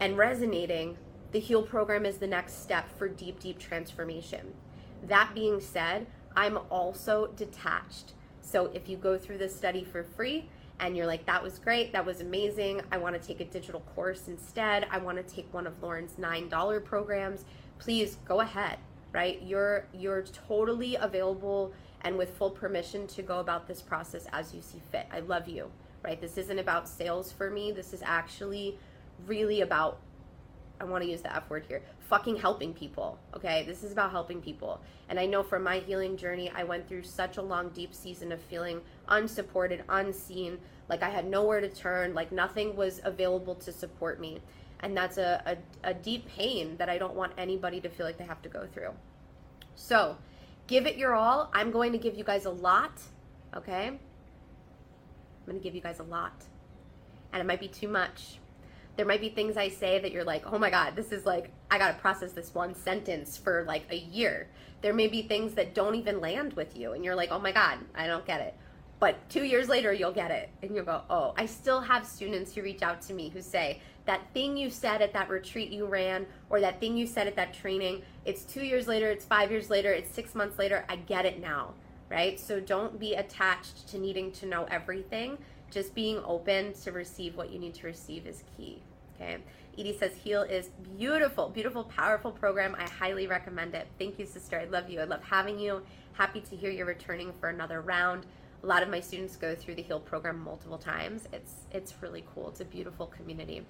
[0.00, 0.96] and resonating,
[1.30, 4.52] the HEAL program is the next step for deep, deep transformation.
[5.06, 8.14] That being said, I'm also detached.
[8.40, 10.48] So if you go through this study for free,
[10.80, 12.80] and you're like, that was great, that was amazing.
[12.90, 14.88] I want to take a digital course instead.
[14.90, 17.44] I want to take one of Lauren's $9 programs
[17.82, 18.78] please go ahead
[19.12, 19.42] right?
[19.42, 24.60] You're you're totally available and with full permission to go about this process as you
[24.62, 25.06] see fit.
[25.12, 25.70] I love you
[26.02, 26.20] right?
[26.20, 27.70] This isn't about sales for me.
[27.70, 28.78] This is actually
[29.26, 30.00] really about
[30.80, 33.62] i want to use the f word here fucking helping people okay?
[33.64, 34.80] This is about helping people.
[35.08, 38.32] And i know from my healing journey i went through such a long deep season
[38.32, 43.70] of feeling unsupported unseen like i had nowhere to turn like nothing was available to
[43.70, 44.40] support me
[44.82, 48.18] and that's a, a, a deep pain that I don't want anybody to feel like
[48.18, 48.90] they have to go through.
[49.74, 50.16] So,
[50.66, 51.50] give it your all.
[51.54, 53.00] I'm going to give you guys a lot,
[53.56, 53.86] okay?
[53.88, 53.98] I'm
[55.46, 56.44] going to give you guys a lot.
[57.32, 58.38] And it might be too much.
[58.96, 61.50] There might be things I say that you're like, oh my God, this is like,
[61.70, 64.48] I got to process this one sentence for like a year.
[64.82, 67.52] There may be things that don't even land with you, and you're like, oh my
[67.52, 68.54] God, I don't get it.
[68.98, 70.50] But two years later, you'll get it.
[70.62, 73.80] And you'll go, oh, I still have students who reach out to me who say,
[74.04, 77.36] that thing you said at that retreat you ran or that thing you said at
[77.36, 80.96] that training it's two years later it's five years later it's six months later i
[80.96, 81.72] get it now
[82.12, 82.38] right?
[82.38, 85.38] So don't be attached to needing to know everything.
[85.70, 88.82] Just being open to receive what you need to receive is key
[89.14, 89.38] okay?
[89.78, 92.76] Edie says heal is beautiful beautiful powerful program.
[92.78, 93.88] I highly recommend it.
[93.98, 94.60] Thank you sister.
[94.60, 95.00] I love you.
[95.00, 95.82] I love having you.
[96.12, 98.26] Happy to hear you're returning for another round
[98.62, 102.24] a lot of my students go through the heal program multiple times it's it's really
[102.34, 103.64] cool it's a beautiful community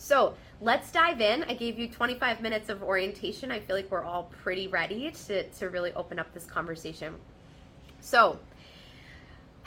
[0.00, 1.44] so let's dive in.
[1.44, 3.50] I gave you 25 minutes of orientation.
[3.50, 7.16] I feel like we're all pretty ready to, to really open up this conversation.
[8.00, 8.38] So,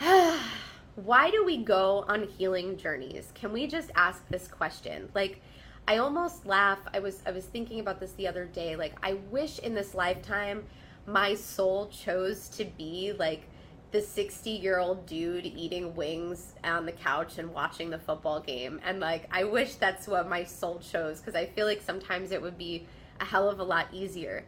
[0.00, 3.30] why do we go on healing journeys?
[3.36, 5.08] Can we just ask this question?
[5.14, 5.40] Like,
[5.86, 6.80] I almost laugh.
[6.92, 8.74] I was I was thinking about this the other day.
[8.74, 10.64] Like, I wish in this lifetime
[11.06, 13.42] my soul chose to be like
[13.94, 18.80] the 60 year old dude eating wings on the couch and watching the football game.
[18.84, 22.42] And like, I wish that's what my soul chose because I feel like sometimes it
[22.42, 22.88] would be
[23.20, 24.44] a hell of a lot easier.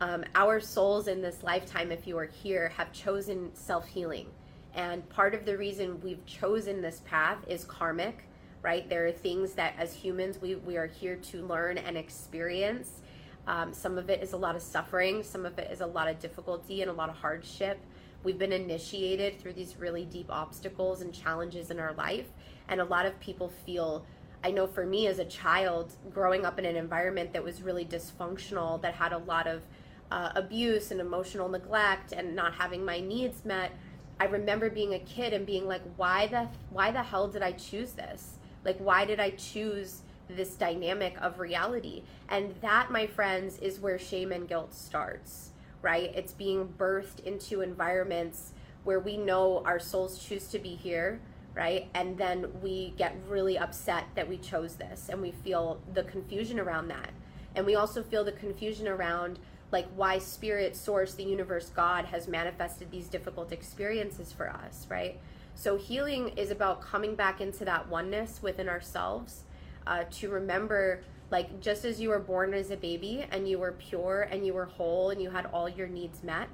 [0.00, 4.28] Um, our souls in this lifetime, if you are here, have chosen self healing.
[4.72, 8.24] And part of the reason we've chosen this path is karmic,
[8.62, 8.88] right?
[8.88, 13.02] There are things that as humans we, we are here to learn and experience.
[13.46, 16.08] Um, some of it is a lot of suffering, some of it is a lot
[16.08, 17.78] of difficulty and a lot of hardship.
[18.26, 22.26] We've been initiated through these really deep obstacles and challenges in our life.
[22.66, 24.04] And a lot of people feel,
[24.42, 27.84] I know for me as a child, growing up in an environment that was really
[27.84, 29.62] dysfunctional, that had a lot of
[30.10, 33.70] uh, abuse and emotional neglect and not having my needs met.
[34.18, 37.52] I remember being a kid and being like, why the why the hell did I
[37.52, 38.38] choose this?
[38.64, 42.02] Like, why did I choose this dynamic of reality?
[42.28, 45.52] And that, my friends, is where shame and guilt starts
[45.86, 46.10] right?
[46.16, 48.50] It's being birthed into environments
[48.82, 51.20] where we know our souls choose to be here,
[51.54, 51.88] right?
[51.94, 56.58] And then we get really upset that we chose this and we feel the confusion
[56.58, 57.10] around that.
[57.54, 59.38] And we also feel the confusion around
[59.70, 65.20] like why spirit, source, the universe, God has manifested these difficult experiences for us, right?
[65.54, 69.44] So healing is about coming back into that oneness within ourselves
[69.86, 73.72] uh, to remember like just as you were born as a baby and you were
[73.72, 76.48] pure and you were whole and you had all your needs met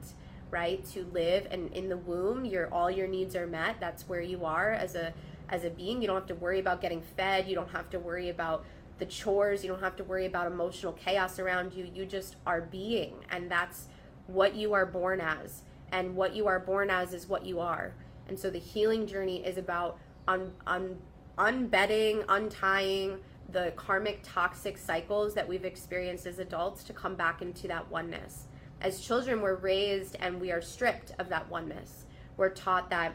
[0.51, 4.21] right to live and in the womb your all your needs are met that's where
[4.21, 5.13] you are as a
[5.53, 6.01] as a being.
[6.01, 7.47] You don't have to worry about getting fed.
[7.47, 8.65] You don't have to worry about
[8.99, 9.63] the chores.
[9.63, 11.89] You don't have to worry about emotional chaos around you.
[11.95, 13.87] You just are being and that's
[14.27, 15.63] what you are born as.
[15.93, 17.93] And what you are born as is what you are.
[18.27, 20.97] And so the healing journey is about un, un,
[21.37, 23.19] unbedding, untying
[23.53, 28.47] the karmic toxic cycles that we've experienced as adults to come back into that oneness.
[28.81, 32.07] As children, we're raised and we are stripped of that oneness.
[32.37, 33.15] We're taught that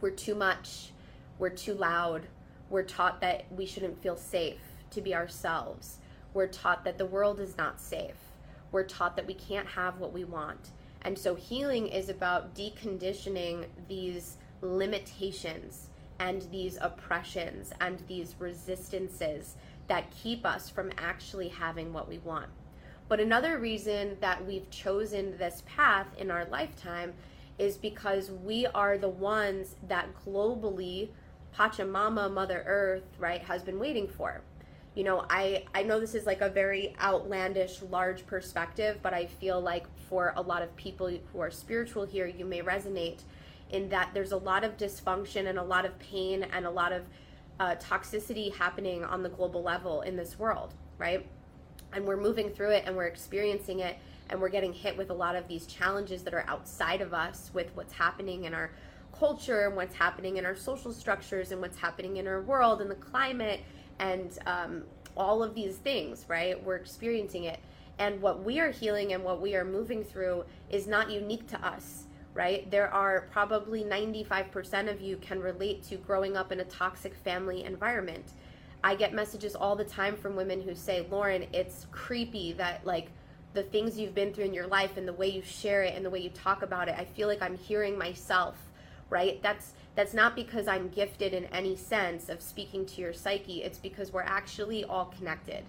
[0.00, 0.92] we're too much,
[1.38, 2.26] we're too loud,
[2.70, 5.98] we're taught that we shouldn't feel safe to be ourselves.
[6.32, 8.16] We're taught that the world is not safe.
[8.72, 10.70] We're taught that we can't have what we want.
[11.02, 15.89] And so healing is about deconditioning these limitations
[16.20, 19.56] and these oppressions and these resistances
[19.88, 22.46] that keep us from actually having what we want.
[23.08, 27.14] But another reason that we've chosen this path in our lifetime
[27.58, 31.08] is because we are the ones that globally
[31.56, 34.42] Pachamama, Mother Earth, right, has been waiting for.
[34.94, 39.26] You know, I, I know this is like a very outlandish, large perspective, but I
[39.26, 43.20] feel like for a lot of people who are spiritual here, you may resonate
[43.70, 46.92] in that there's a lot of dysfunction and a lot of pain and a lot
[46.92, 47.02] of
[47.58, 51.26] uh, toxicity happening on the global level in this world, right?
[51.92, 53.96] And we're moving through it and we're experiencing it
[54.30, 57.50] and we're getting hit with a lot of these challenges that are outside of us
[57.52, 58.70] with what's happening in our
[59.18, 62.90] culture and what's happening in our social structures and what's happening in our world and
[62.90, 63.60] the climate
[63.98, 64.84] and um,
[65.16, 66.62] all of these things, right?
[66.64, 67.60] We're experiencing it.
[67.98, 71.66] And what we are healing and what we are moving through is not unique to
[71.66, 72.70] us, right?
[72.70, 77.64] There are probably 95% of you can relate to growing up in a toxic family
[77.64, 78.32] environment.
[78.82, 83.08] I get messages all the time from women who say, Lauren, it's creepy that, like,
[83.52, 86.04] the things you've been through in your life and the way you share it and
[86.04, 88.56] the way you talk about it, I feel like I'm hearing myself,
[89.10, 89.42] right?
[89.42, 93.62] That's that's not because I'm gifted in any sense of speaking to your psyche.
[93.64, 95.64] It's because we're actually all connected.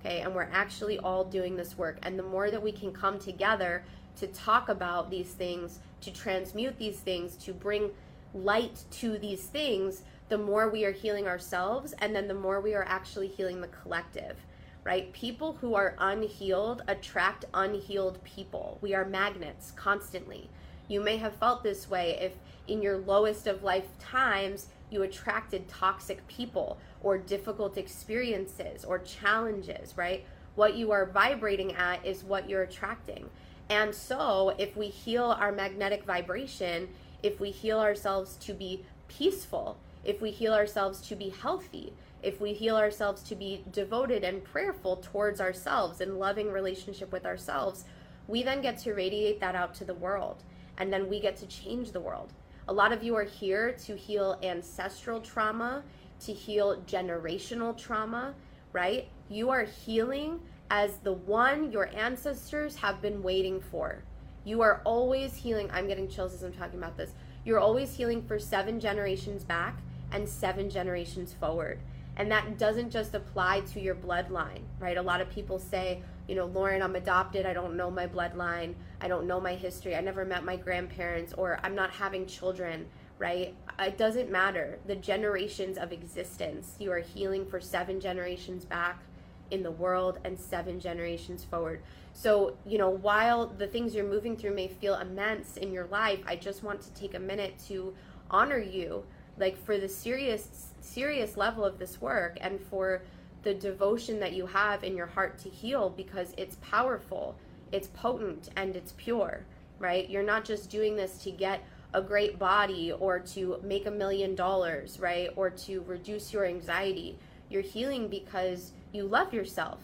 [0.00, 0.20] Okay?
[0.20, 1.98] And we're actually all doing this work.
[2.02, 3.84] And the more that we can come together
[4.16, 7.90] to talk about these things, to transmute these things, to bring
[8.34, 12.74] light to these things, the more we are healing ourselves and then the more we
[12.74, 14.36] are actually healing the collective.
[14.84, 15.12] Right?
[15.12, 18.78] People who are unhealed attract unhealed people.
[18.80, 20.48] We are magnets constantly.
[20.86, 22.34] You may have felt this way if
[22.68, 29.96] in your lowest of life times you attracted toxic people or difficult experiences or challenges,
[29.96, 30.24] right?
[30.54, 33.28] What you are vibrating at is what you're attracting.
[33.68, 36.88] And so, if we heal our magnetic vibration,
[37.22, 42.40] if we heal ourselves to be peaceful, if we heal ourselves to be healthy, if
[42.40, 47.84] we heal ourselves to be devoted and prayerful towards ourselves and loving relationship with ourselves,
[48.28, 50.42] we then get to radiate that out to the world.
[50.78, 52.32] And then we get to change the world.
[52.68, 55.82] A lot of you are here to heal ancestral trauma,
[56.20, 58.34] to heal generational trauma,
[58.72, 59.08] right?
[59.28, 64.02] You are healing as the one your ancestors have been waiting for.
[64.44, 65.70] You are always healing.
[65.72, 67.12] I'm getting chills as I'm talking about this.
[67.44, 69.78] You're always healing for seven generations back
[70.12, 71.80] and seven generations forward.
[72.16, 74.96] And that doesn't just apply to your bloodline, right?
[74.96, 77.44] A lot of people say, you know, Lauren, I'm adopted.
[77.44, 78.74] I don't know my bloodline.
[79.00, 79.94] I don't know my history.
[79.94, 82.86] I never met my grandparents, or I'm not having children,
[83.18, 83.54] right?
[83.78, 84.78] It doesn't matter.
[84.86, 89.02] The generations of existence, you are healing for seven generations back
[89.50, 91.82] in the world and seven generations forward.
[92.12, 96.20] So, you know, while the things you're moving through may feel immense in your life,
[96.26, 97.94] I just want to take a minute to
[98.30, 99.04] honor you,
[99.38, 103.02] like for the serious, serious level of this work and for
[103.42, 107.36] the devotion that you have in your heart to heal because it's powerful,
[107.70, 109.44] it's potent, and it's pure,
[109.78, 110.08] right?
[110.08, 111.62] You're not just doing this to get
[111.94, 115.30] a great body or to make a million dollars, right?
[115.36, 117.18] Or to reduce your anxiety.
[117.48, 119.80] You're healing because you love yourself.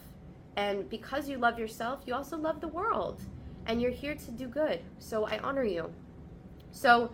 [0.57, 3.23] And because you love yourself, you also love the world.
[3.67, 4.81] And you're here to do good.
[4.99, 5.93] So I honor you.
[6.73, 7.13] So,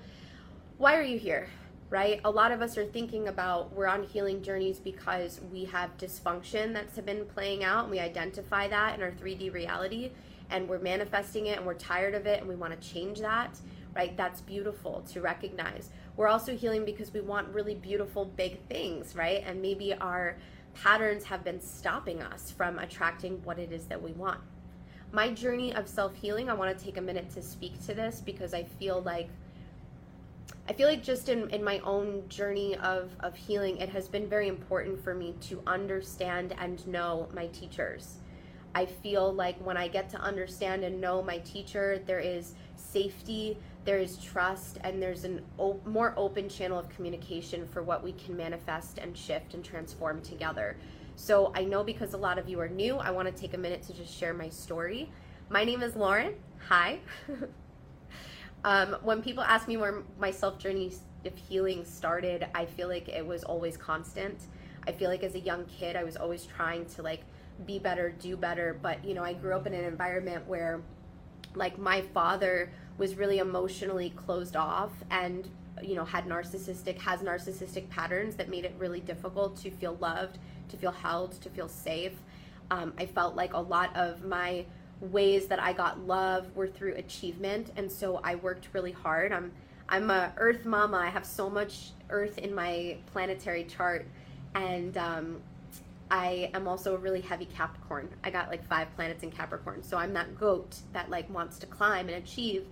[0.78, 1.48] why are you here?
[1.90, 2.20] right?
[2.24, 6.72] A lot of us are thinking about we're on healing journeys because we have dysfunction
[6.74, 10.10] that's been playing out and we identify that in our 3D reality
[10.50, 13.58] and we're manifesting it and we're tired of it and we want to change that,
[13.94, 14.16] right?
[14.16, 15.90] That's beautiful to recognize.
[16.18, 19.40] We're also healing because we want really beautiful big things, right?
[19.46, 20.36] And maybe our
[20.74, 24.40] patterns have been stopping us from attracting what it is that we want.
[25.12, 28.20] My journey of self healing, I want to take a minute to speak to this
[28.20, 29.28] because I feel like
[30.68, 34.28] I feel like just in, in my own journey of, of healing, it has been
[34.28, 38.16] very important for me to understand and know my teachers.
[38.74, 43.56] I feel like when I get to understand and know my teacher, there is safety,
[43.84, 48.12] there is trust, and there's a op- more open channel of communication for what we
[48.12, 50.76] can manifest and shift and transform together.
[51.16, 53.58] So I know because a lot of you are new, I want to take a
[53.58, 55.10] minute to just share my story.
[55.48, 56.34] My name is Lauren.
[56.68, 57.00] Hi.
[58.64, 60.92] Um, when people ask me where my self journey
[61.24, 64.46] of healing started, I feel like it was always constant.
[64.86, 67.20] I feel like as a young kid, I was always trying to like
[67.66, 68.78] be better, do better.
[68.80, 70.82] But, you know, I grew up in an environment where
[71.54, 75.48] like my father was really emotionally closed off and
[75.82, 80.38] you know had narcissistic has narcissistic patterns that made it really difficult to feel loved
[80.68, 82.14] to feel held to feel safe
[82.70, 84.64] um, i felt like a lot of my
[85.00, 89.52] ways that i got love were through achievement and so i worked really hard i'm
[89.88, 94.04] i'm a earth mama i have so much earth in my planetary chart
[94.54, 95.40] and um,
[96.10, 98.08] I am also a really heavy Capricorn.
[98.24, 99.82] I got like five planets in Capricorn.
[99.82, 102.66] So I'm that goat that like wants to climb and achieve.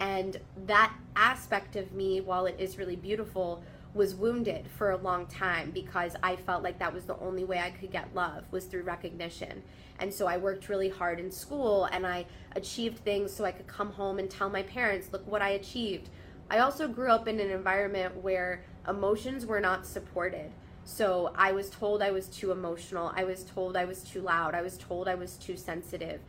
[0.00, 5.26] And that aspect of me, while it is really beautiful, was wounded for a long
[5.26, 8.64] time because I felt like that was the only way I could get love was
[8.64, 9.62] through recognition.
[9.98, 12.26] And so I worked really hard in school and I
[12.56, 16.08] achieved things so I could come home and tell my parents, look what I achieved.
[16.50, 20.50] I also grew up in an environment where emotions were not supported.
[20.84, 23.12] So I was told I was too emotional.
[23.14, 24.54] I was told I was too loud.
[24.54, 26.20] I was told I was too sensitive.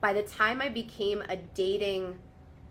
[0.00, 2.18] By the time I became a dating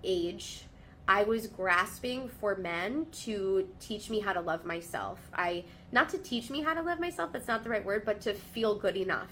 [0.04, 0.64] age,
[1.08, 5.20] I was grasping for men to teach me how to love myself.
[5.34, 8.20] I not to teach me how to love myself, that's not the right word, but
[8.22, 9.30] to feel good enough.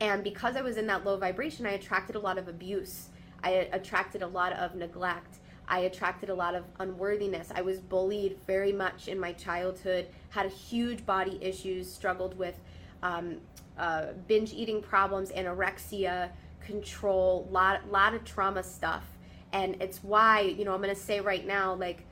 [0.00, 3.08] And because I was in that low vibration, I attracted a lot of abuse.
[3.42, 5.36] I attracted a lot of neglect.
[5.68, 7.52] I attracted a lot of unworthiness.
[7.54, 12.58] I was bullied very much in my childhood, had huge body issues, struggled with
[13.02, 13.36] um,
[13.78, 16.30] uh, binge eating problems, anorexia,
[16.60, 19.04] control, lot lot of trauma stuff.
[19.52, 22.06] And it's why, you know, I'm going to say right now like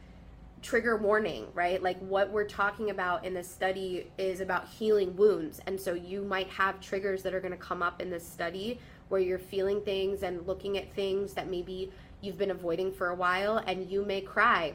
[0.62, 1.82] trigger warning, right?
[1.82, 5.60] Like what we're talking about in this study is about healing wounds.
[5.66, 8.80] And so you might have triggers that are going to come up in this study
[9.08, 13.14] where you're feeling things and looking at things that maybe you've been avoiding for a
[13.14, 14.72] while and you may cry.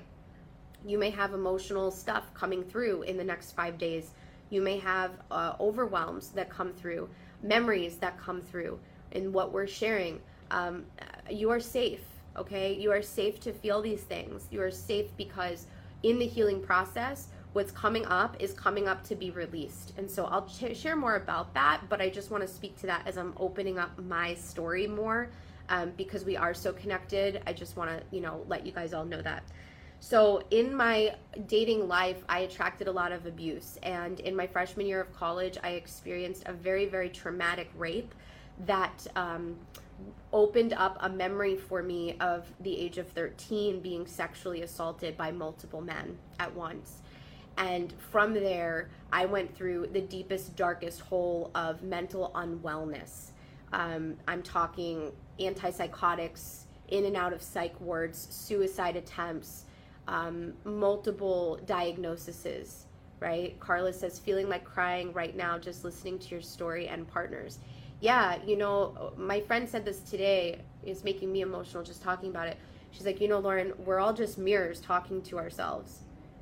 [0.85, 4.11] You may have emotional stuff coming through in the next five days.
[4.49, 7.09] You may have uh, overwhelms that come through,
[7.41, 8.79] memories that come through
[9.11, 10.19] in what we're sharing.
[10.51, 10.85] Um,
[11.29, 12.01] you are safe,
[12.37, 12.73] okay?
[12.73, 14.47] You are safe to feel these things.
[14.51, 15.67] You are safe because
[16.03, 19.93] in the healing process, what's coming up is coming up to be released.
[19.97, 22.87] And so I'll ch- share more about that, but I just want to speak to
[22.87, 25.29] that as I'm opening up my story more
[25.69, 27.41] um, because we are so connected.
[27.47, 29.43] I just want to, you know, let you guys all know that.
[29.99, 31.15] So, in my
[31.47, 33.79] dating life, I attracted a lot of abuse.
[33.83, 38.13] And in my freshman year of college, I experienced a very, very traumatic rape
[38.65, 39.55] that um,
[40.31, 45.31] opened up a memory for me of the age of 13 being sexually assaulted by
[45.31, 47.01] multiple men at once.
[47.57, 53.31] And from there, I went through the deepest, darkest hole of mental unwellness.
[53.71, 59.65] Um, I'm talking antipsychotics, in and out of psych wards, suicide attempts,
[60.07, 62.85] um, multiple diagnoses,
[63.19, 63.59] right?
[63.59, 67.59] Carla says, feeling like crying right now just listening to your story and partners.
[68.03, 72.49] Yeah, you know, my friend said this today, it's making me emotional just talking about
[72.49, 72.57] it.
[72.91, 75.99] She's like, you know, Lauren, we're all just mirrors talking to ourselves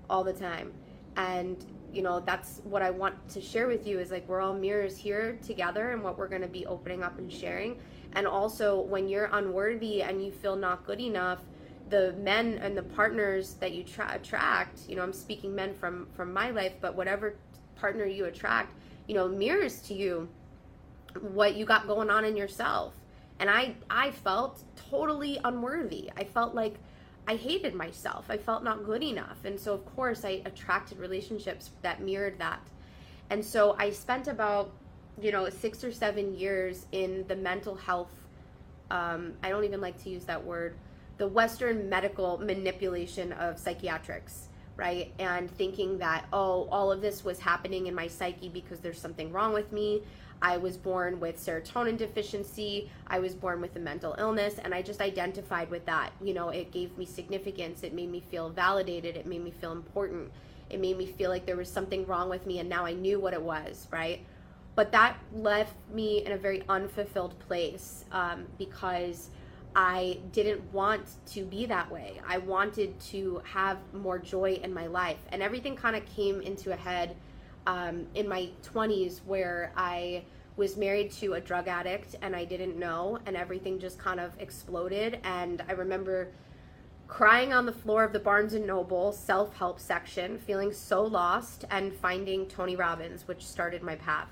[0.09, 0.73] all the time.
[1.17, 4.55] And, you know, that's what I want to share with you is like, we're all
[4.55, 7.77] mirrors here together and what we're going to be opening up and sharing
[8.13, 11.41] and also when you're unworthy and you feel not good enough
[11.89, 16.07] the men and the partners that you tra- attract you know i'm speaking men from
[16.13, 17.35] from my life but whatever
[17.75, 18.73] partner you attract
[19.07, 20.27] you know mirrors to you
[21.19, 22.93] what you got going on in yourself.
[23.39, 26.11] And i i felt totally unworthy.
[26.17, 26.75] I felt like
[27.27, 28.25] i hated myself.
[28.29, 29.45] I felt not good enough.
[29.45, 32.61] And so of course i attracted relationships that mirrored that.
[33.29, 34.71] And so i spent about
[35.19, 38.11] you know, six or seven years in the mental health,
[38.89, 40.75] um, I don't even like to use that word,
[41.17, 45.11] the Western medical manipulation of psychiatrics, right?
[45.19, 49.31] And thinking that, oh, all of this was happening in my psyche because there's something
[49.31, 50.01] wrong with me.
[50.41, 52.89] I was born with serotonin deficiency.
[53.07, 56.11] I was born with a mental illness, and I just identified with that.
[56.21, 57.83] You know, it gave me significance.
[57.83, 59.17] It made me feel validated.
[59.17, 60.31] It made me feel important.
[60.69, 63.19] It made me feel like there was something wrong with me, and now I knew
[63.19, 64.25] what it was, right?
[64.75, 69.29] but that left me in a very unfulfilled place um, because
[69.75, 72.21] I didn't want to be that way.
[72.27, 75.19] I wanted to have more joy in my life.
[75.29, 77.15] And everything kind of came into a head
[77.67, 80.23] um, in my 20s where I
[80.57, 84.33] was married to a drug addict and I didn't know, and everything just kind of
[84.39, 85.19] exploded.
[85.23, 86.29] And I remember
[87.07, 91.65] crying on the floor of the Barnes and Noble self help section, feeling so lost,
[91.69, 94.29] and finding Tony Robbins, which started my path.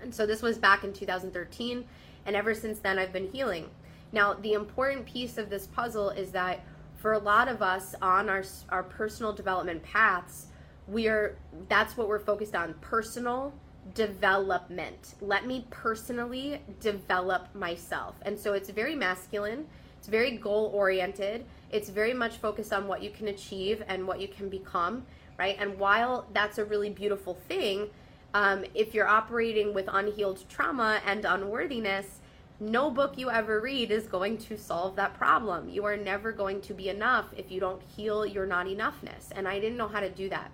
[0.00, 1.84] And so this was back in 2013,
[2.26, 3.68] and ever since then I've been healing.
[4.10, 6.60] Now, the important piece of this puzzle is that
[6.96, 10.46] for a lot of us on our our personal development paths,
[10.88, 11.36] we are
[11.68, 13.52] that's what we're focused on, personal
[13.94, 15.14] development.
[15.20, 18.14] Let me personally develop myself.
[18.22, 19.66] And so it's very masculine.
[19.98, 21.44] It's very goal oriented.
[21.70, 25.04] It's very much focused on what you can achieve and what you can become,
[25.38, 25.56] right?
[25.58, 27.88] And while that's a really beautiful thing,
[28.34, 32.20] um, if you're operating with unhealed trauma and unworthiness,
[32.60, 35.68] no book you ever read is going to solve that problem.
[35.68, 39.30] You are never going to be enough if you don't heal your not enoughness.
[39.32, 40.50] And I didn't know how to do that.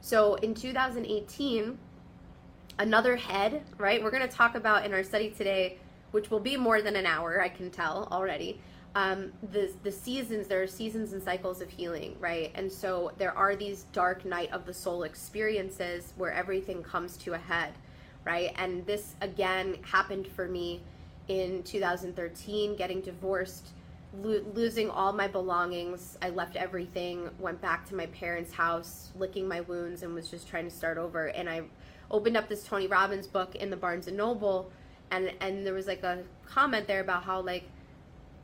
[0.00, 1.78] So in 2018,
[2.78, 4.02] another head, right?
[4.02, 5.78] We're going to talk about in our study today,
[6.12, 8.60] which will be more than an hour, I can tell already.
[8.94, 12.50] Um, the the seasons there are seasons and cycles of healing, right?
[12.54, 17.34] And so there are these dark night of the soul experiences where everything comes to
[17.34, 17.74] a head,
[18.24, 18.52] right?
[18.56, 20.80] And this again happened for me
[21.28, 23.68] in 2013, getting divorced,
[24.14, 26.16] lo- losing all my belongings.
[26.22, 30.48] I left everything, went back to my parents' house, licking my wounds, and was just
[30.48, 31.26] trying to start over.
[31.26, 31.62] And I
[32.10, 34.70] opened up this Tony Robbins book in the Barnes and Noble,
[35.10, 37.64] and and there was like a comment there about how like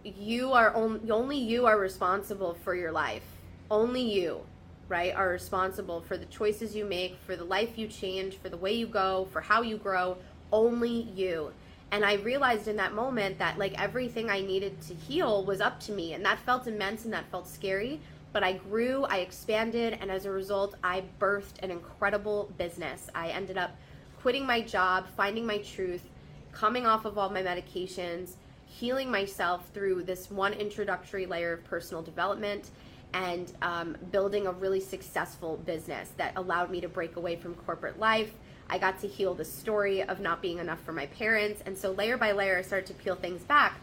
[0.05, 3.25] you are only only you are responsible for your life.
[3.71, 4.43] Only you,
[4.89, 8.57] right, are responsible for the choices you make, for the life you change, for the
[8.57, 10.19] way you go, for how you grow.
[10.53, 11.53] Only you.
[11.95, 15.79] And I realized in that moment that like everything I needed to heal was up
[15.81, 18.01] to me, and that felt immense and that felt scary
[18.35, 23.09] but I grew, I expanded, and as a result, I birthed an incredible business.
[23.15, 23.77] I ended up
[24.21, 26.03] quitting my job, finding my truth,
[26.51, 28.33] coming off of all my medications,
[28.67, 32.71] healing myself through this one introductory layer of personal development,
[33.13, 38.01] and um, building a really successful business that allowed me to break away from corporate
[38.01, 38.35] life.
[38.75, 41.63] I got to heal the story of not being enough for my parents.
[41.65, 43.79] And so, layer by layer, I started to peel things back.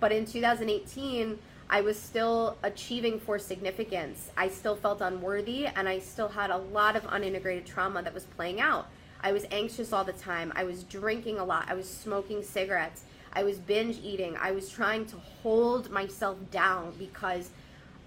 [0.00, 1.38] But in 2018,
[1.70, 4.30] I was still achieving for significance.
[4.36, 8.24] I still felt unworthy and I still had a lot of unintegrated trauma that was
[8.24, 8.88] playing out.
[9.22, 10.52] I was anxious all the time.
[10.54, 11.64] I was drinking a lot.
[11.70, 13.04] I was smoking cigarettes.
[13.32, 14.36] I was binge eating.
[14.38, 17.48] I was trying to hold myself down because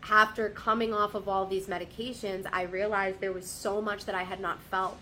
[0.08, 4.22] after coming off of all these medications, I realized there was so much that I
[4.22, 5.00] had not felt.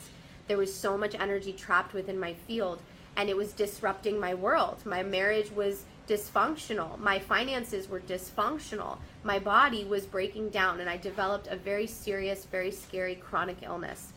[0.48, 2.82] There was so much energy trapped within my field
[3.18, 4.86] and it was disrupting my world.
[4.86, 7.00] My marriage was dysfunctional.
[7.00, 8.98] My finances were dysfunctional.
[9.24, 14.12] My body was breaking down, and I developed a very serious, very scary chronic illness.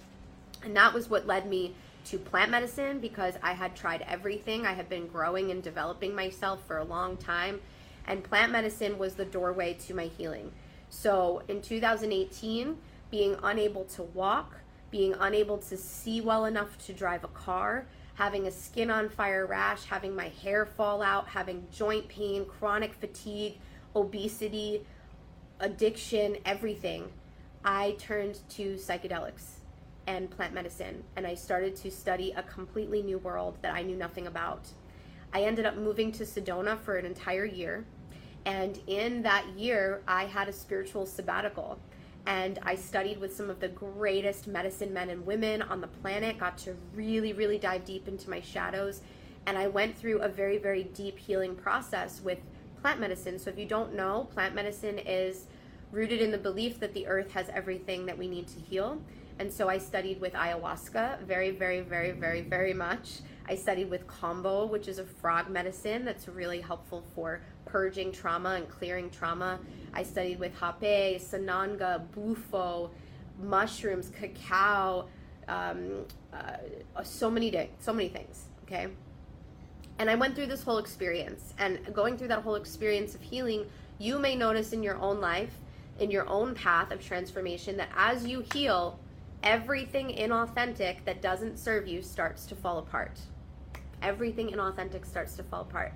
[0.64, 1.74] And that was what led me
[2.06, 4.66] to plant medicine because I had tried everything.
[4.66, 7.60] I had been growing and developing myself for a long time,
[8.06, 10.50] and plant medicine was the doorway to my healing.
[10.90, 12.76] So in 2018,
[13.10, 14.54] being unable to walk,
[14.90, 19.46] being unable to see well enough to drive a car, having a skin on fire
[19.46, 23.58] rash, having my hair fall out, having joint pain, chronic fatigue,
[23.94, 24.84] obesity,
[25.60, 27.10] addiction, everything,
[27.64, 29.58] I turned to psychedelics
[30.06, 33.96] and plant medicine and I started to study a completely new world that I knew
[33.96, 34.68] nothing about.
[35.32, 37.84] I ended up moving to Sedona for an entire year.
[38.46, 41.78] And in that year, I had a spiritual sabbatical
[42.28, 46.38] and I studied with some of the greatest medicine men and women on the planet,
[46.38, 49.00] got to really, really dive deep into my shadows.
[49.46, 52.38] And I went through a very, very deep healing process with
[52.82, 53.38] plant medicine.
[53.38, 55.46] So if you don't know, plant medicine is
[55.90, 59.00] rooted in the belief that the earth has everything that we need to heal.
[59.38, 63.20] And so I studied with ayahuasca very, very, very, very, very much.
[63.48, 68.50] I studied with kambo, which is a frog medicine that's really helpful for purging trauma
[68.50, 69.60] and clearing trauma.
[69.92, 72.90] I studied with hape, sananga, bufo,
[73.42, 75.06] mushrooms, cacao,
[75.48, 78.44] um, uh, so many day, so many things.
[78.64, 78.88] Okay,
[79.98, 83.66] and I went through this whole experience, and going through that whole experience of healing,
[83.98, 85.52] you may notice in your own life,
[85.98, 88.98] in your own path of transformation, that as you heal,
[89.42, 93.18] everything inauthentic that doesn't serve you starts to fall apart.
[94.00, 95.92] Everything inauthentic starts to fall apart.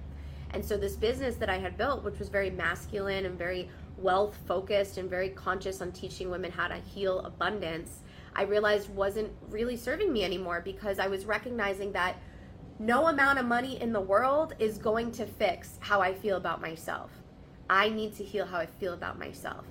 [0.50, 3.70] And so, this business that I had built, which was very masculine and very
[4.02, 8.00] wealth focused and very conscious on teaching women how to heal abundance,
[8.34, 12.16] I realized wasn't really serving me anymore because I was recognizing that
[12.78, 16.60] no amount of money in the world is going to fix how I feel about
[16.60, 17.10] myself.
[17.70, 19.64] I need to heal how I feel about myself.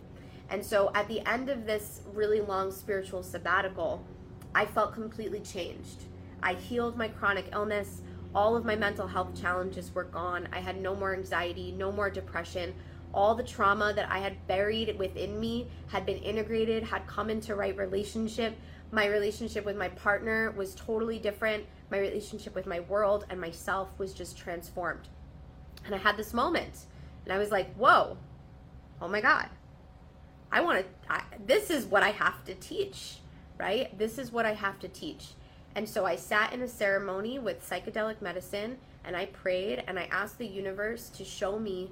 [0.49, 4.05] And so at the end of this really long spiritual sabbatical,
[4.53, 6.03] I felt completely changed.
[6.43, 8.01] I healed my chronic illness.
[8.33, 10.47] All of my mental health challenges were gone.
[10.51, 12.73] I had no more anxiety, no more depression
[13.13, 17.55] all the trauma that I had buried within me had been integrated, had come into
[17.55, 18.55] right relationship.
[18.91, 21.65] My relationship with my partner was totally different.
[21.89, 25.07] My relationship with my world and myself was just transformed.
[25.85, 26.85] And I had this moment,
[27.25, 28.17] and I was like, whoa,
[29.01, 29.49] oh my God,
[30.51, 33.17] I want to, this is what I have to teach,
[33.57, 33.97] right?
[33.97, 35.29] This is what I have to teach.
[35.75, 40.09] And so I sat in a ceremony with psychedelic medicine and I prayed and I
[40.11, 41.91] asked the universe to show me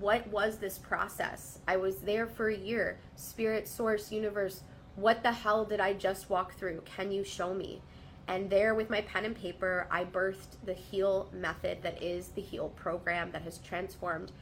[0.00, 1.58] what was this process.
[1.66, 2.98] I was there for a year.
[3.16, 4.62] Spirit, source, universe,
[4.96, 6.82] what the hell did I just walk through?
[6.84, 7.80] Can you show me?
[8.26, 12.42] And there, with my pen and paper, I birthed the HEAL method that is the
[12.42, 14.32] HEAL program that has transformed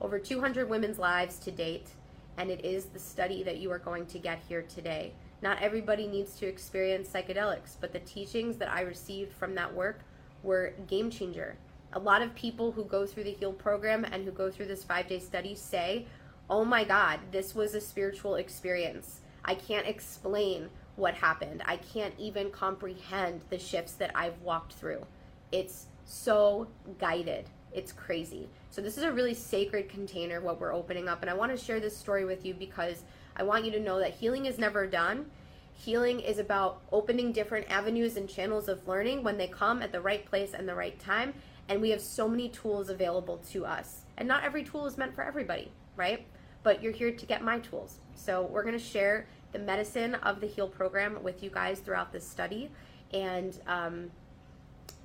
[0.00, 1.88] over 200 women's lives to date.
[2.36, 5.12] And it is the study that you are going to get here today.
[5.42, 10.00] Not everybody needs to experience psychedelics, but the teachings that I received from that work
[10.42, 11.56] were game changer.
[11.94, 14.84] A lot of people who go through the HEAL program and who go through this
[14.84, 16.06] five day study say,
[16.50, 19.20] Oh my God, this was a spiritual experience.
[19.44, 21.62] I can't explain what happened.
[21.66, 25.06] I can't even comprehend the shifts that I've walked through.
[25.52, 26.68] It's so
[26.98, 27.46] guided.
[27.72, 28.48] It's crazy.
[28.70, 31.22] So, this is a really sacred container, what we're opening up.
[31.22, 33.02] And I want to share this story with you because
[33.36, 35.26] I want you to know that healing is never done.
[35.72, 40.00] Healing is about opening different avenues and channels of learning when they come at the
[40.00, 41.34] right place and the right time.
[41.68, 44.02] And we have so many tools available to us.
[44.16, 46.26] And not every tool is meant for everybody, right?
[46.62, 47.98] But you're here to get my tools.
[48.14, 52.12] So we're going to share the medicine of the HEAL program with you guys throughout
[52.12, 52.70] this study.
[53.12, 54.10] And um,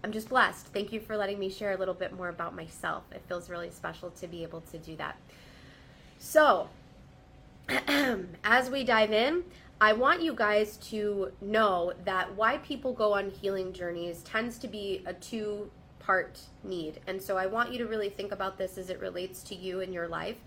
[0.03, 0.67] I'm just blessed.
[0.67, 3.03] Thank you for letting me share a little bit more about myself.
[3.11, 5.17] It feels really special to be able to do that.
[6.17, 6.69] So,
[8.43, 9.43] as we dive in,
[9.81, 14.67] I want you guys to know that why people go on healing journeys tends to
[14.67, 15.69] be a two
[16.09, 16.99] part need.
[17.05, 19.81] And so I want you to really think about this as it relates to you
[19.81, 20.37] in your life.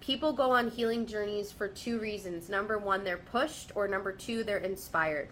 [0.00, 2.48] People go on healing journeys for two reasons.
[2.48, 5.28] Number one, they're pushed, or number two, they're inspired.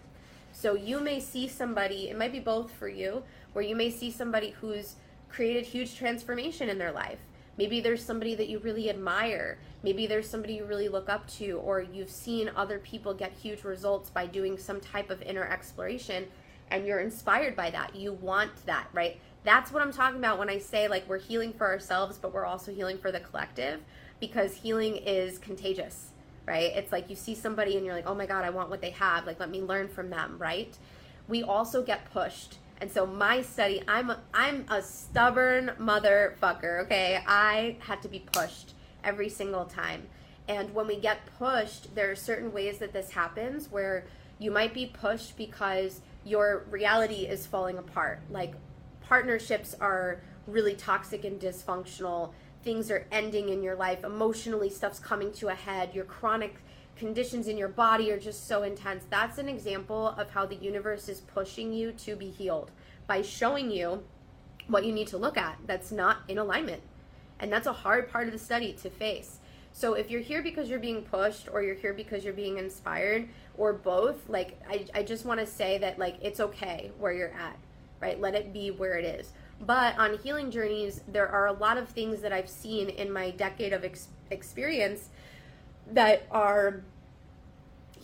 [0.53, 4.11] So you may see somebody, it might be both for you, where you may see
[4.11, 4.95] somebody who's
[5.27, 7.19] created huge transformation in their life.
[7.57, 9.57] Maybe there's somebody that you really admire.
[9.83, 13.65] Maybe there's somebody you really look up to, or you've seen other people get huge
[13.65, 16.27] results by doing some type of inner exploration,
[16.71, 17.93] and you're inspired by that.
[17.93, 19.19] You want that, right?
[19.45, 22.45] That's what I'm talking about when I say like we're healing for ourselves, but we're
[22.45, 23.79] also healing for the collective
[24.19, 26.09] because healing is contagious,
[26.47, 26.71] right?
[26.75, 28.89] It's like you see somebody and you're like, oh my God, I want what they
[28.91, 29.27] have.
[29.27, 30.75] Like, let me learn from them, right?
[31.27, 32.57] We also get pushed.
[32.81, 37.23] And so my study, I'm a, I'm a stubborn motherfucker, okay?
[37.27, 38.73] I had to be pushed
[39.03, 40.07] every single time.
[40.47, 44.05] And when we get pushed, there are certain ways that this happens where
[44.39, 48.19] you might be pushed because your reality is falling apart.
[48.29, 48.53] Like
[49.07, 52.33] partnerships are really toxic and dysfunctional.
[52.63, 54.03] Things are ending in your life.
[54.03, 55.93] Emotionally stuff's coming to a head.
[55.93, 56.55] Your chronic
[56.95, 59.03] conditions in your body are just so intense.
[59.09, 62.71] That's an example of how the universe is pushing you to be healed
[63.07, 64.03] by showing you
[64.67, 66.81] what you need to look at that's not in alignment.
[67.39, 69.39] And that's a hard part of the study to face.
[69.73, 73.27] So if you're here because you're being pushed or you're here because you're being inspired
[73.57, 77.33] or both like i, I just want to say that like it's okay where you're
[77.33, 77.57] at
[77.99, 78.19] right?
[78.19, 79.31] Let it be where it is.
[79.61, 83.31] But on healing journeys, there are a lot of things that I've seen in my
[83.31, 85.09] decade of ex- experience
[85.91, 86.81] that are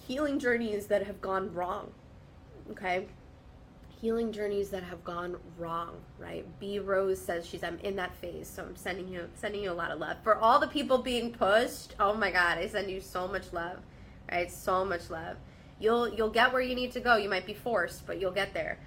[0.08, 1.92] healing journeys that have gone wrong.
[2.72, 3.08] Okay?
[4.00, 6.46] Healing journeys that have gone wrong, right?
[6.60, 9.74] B Rose says she's I'm in that phase, so I'm sending you sending you a
[9.74, 10.18] lot of love.
[10.24, 13.78] For all the people being pushed, oh my god, I send you so much love.
[14.32, 14.52] Right?
[14.52, 15.38] So much love.
[15.80, 17.16] You'll you'll get where you need to go.
[17.18, 18.80] You might be forced, but you'll get there.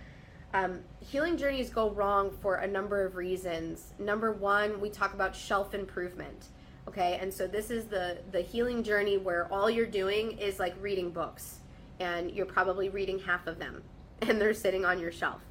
[0.55, 3.93] Um, healing journeys go wrong for a number of reasons.
[3.99, 6.47] Number one, we talk about shelf improvement.
[6.87, 10.75] Okay, and so this is the the healing journey where all you're doing is like
[10.81, 11.59] reading books,
[11.99, 13.83] and you're probably reading half of them,
[14.23, 15.43] and they're sitting on your shelf.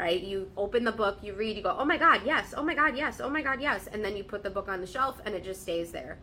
[0.00, 0.20] Right?
[0.20, 2.96] You open the book, you read, you go, oh my God, yes, oh my God,
[2.96, 5.34] yes, oh my God, yes, and then you put the book on the shelf, and
[5.34, 6.16] it just stays there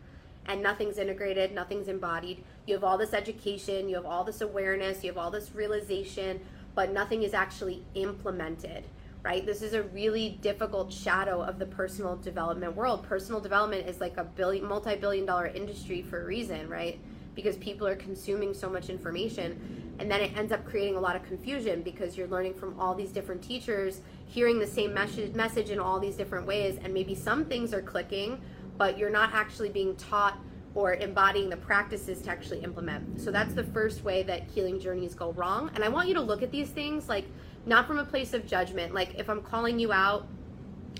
[0.48, 2.42] and nothing's integrated, nothing's embodied.
[2.66, 6.40] You have all this education, you have all this awareness, you have all this realization,
[6.78, 8.84] but nothing is actually implemented
[9.24, 9.44] right?
[9.44, 13.02] This is a really difficult shadow of the personal development world.
[13.02, 17.00] Personal development is like a billion, multi-billion dollar industry for a reason, right?
[17.34, 21.16] Because people are consuming so much information, and then it ends up creating a lot
[21.16, 25.70] of confusion because you're learning from all these different teachers, hearing the same message message
[25.70, 28.40] in all these different ways, and maybe some things are clicking,
[28.76, 30.38] but you're not actually being taught
[30.78, 33.20] or embodying the practices to actually implement.
[33.20, 35.72] So that's the first way that healing journeys go wrong.
[35.74, 37.24] And I want you to look at these things like
[37.66, 38.94] not from a place of judgment.
[38.94, 40.28] Like if I'm calling you out,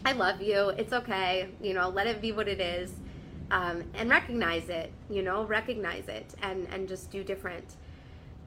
[0.05, 0.70] I love you.
[0.70, 1.51] It's okay.
[1.62, 2.91] You know, let it be what it is.
[3.53, 7.76] Um, and recognize it, you know, recognize it and, and just do different.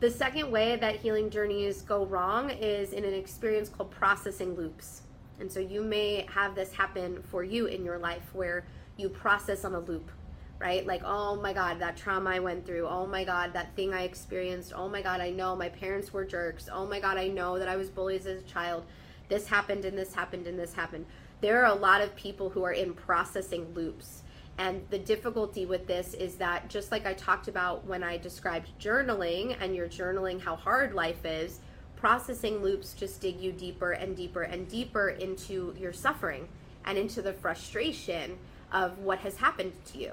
[0.01, 5.03] The second way that healing journeys go wrong is in an experience called processing loops.
[5.39, 8.65] And so you may have this happen for you in your life where
[8.97, 10.11] you process on a loop
[10.61, 10.85] right?
[10.85, 12.87] Like, oh my God, that trauma I went through.
[12.87, 14.73] Oh my God, that thing I experienced.
[14.75, 16.69] Oh my God, I know my parents were jerks.
[16.71, 18.85] Oh my God, I know that I was bullied as a child.
[19.27, 21.05] This happened and this happened and this happened.
[21.41, 24.21] There are a lot of people who are in processing loops.
[24.59, 28.69] And the difficulty with this is that, just like I talked about when I described
[28.79, 31.59] journaling and you're journaling how hard life is,
[31.95, 36.47] processing loops just dig you deeper and deeper and deeper into your suffering
[36.85, 38.37] and into the frustration
[38.71, 40.11] of what has happened to you.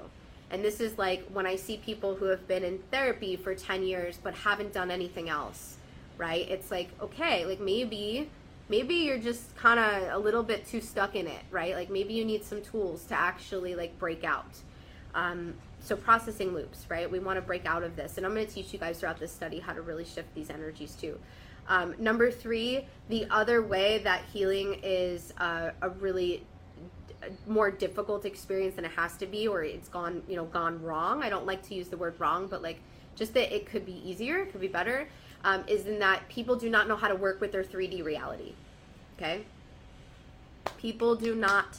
[0.51, 3.83] And this is like when I see people who have been in therapy for 10
[3.83, 5.77] years but haven't done anything else,
[6.17, 6.49] right?
[6.49, 8.29] It's like, okay, like maybe
[8.69, 11.75] maybe you're just kind of a little bit too stuck in it, right?
[11.75, 14.57] Like maybe you need some tools to actually like break out.
[15.15, 17.09] Um, so processing loops, right?
[17.09, 19.19] We want to break out of this, and I'm going to teach you guys throughout
[19.19, 21.17] this study how to really shift these energies too.
[21.67, 26.43] Um, number three, the other way that healing is uh, a really
[27.47, 31.21] more difficult experience than it has to be, or it's gone, you know, gone wrong.
[31.23, 32.79] I don't like to use the word wrong, but like
[33.15, 35.07] just that it could be easier, it could be better
[35.43, 38.53] um, is in that people do not know how to work with their 3D reality.
[39.17, 39.45] Okay?
[40.77, 41.77] People do not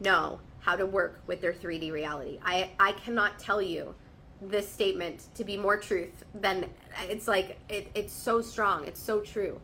[0.00, 2.38] know how to work with their 3D reality.
[2.44, 3.94] I, I cannot tell you
[4.40, 6.66] this statement to be more truth than
[7.02, 8.84] it's like, it, it's so strong.
[8.86, 9.60] It's so true.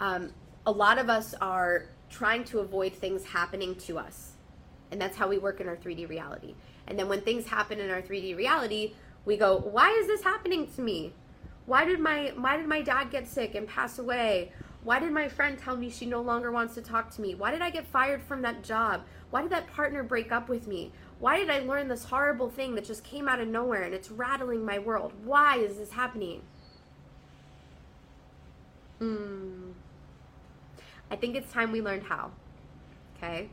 [0.00, 0.30] Um,
[0.66, 4.31] a lot of us are trying to avoid things happening to us.
[4.92, 6.54] And that's how we work in our 3D reality.
[6.86, 8.92] And then when things happen in our 3D reality,
[9.24, 11.14] we go, why is this happening to me?
[11.64, 14.52] Why did my why did my dad get sick and pass away?
[14.84, 17.34] Why did my friend tell me she no longer wants to talk to me?
[17.34, 19.02] Why did I get fired from that job?
[19.30, 20.92] Why did that partner break up with me?
[21.20, 24.10] Why did I learn this horrible thing that just came out of nowhere and it's
[24.10, 25.12] rattling my world?
[25.24, 26.42] Why is this happening?
[28.98, 29.70] Hmm.
[31.10, 32.32] I think it's time we learned how.
[33.16, 33.48] Okay?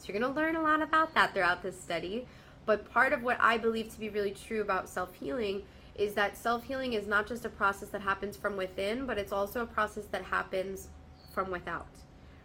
[0.00, 2.26] So you're going to learn a lot about that throughout this study.
[2.64, 5.62] But part of what I believe to be really true about self healing
[5.94, 9.32] is that self healing is not just a process that happens from within, but it's
[9.32, 10.88] also a process that happens
[11.34, 11.88] from without,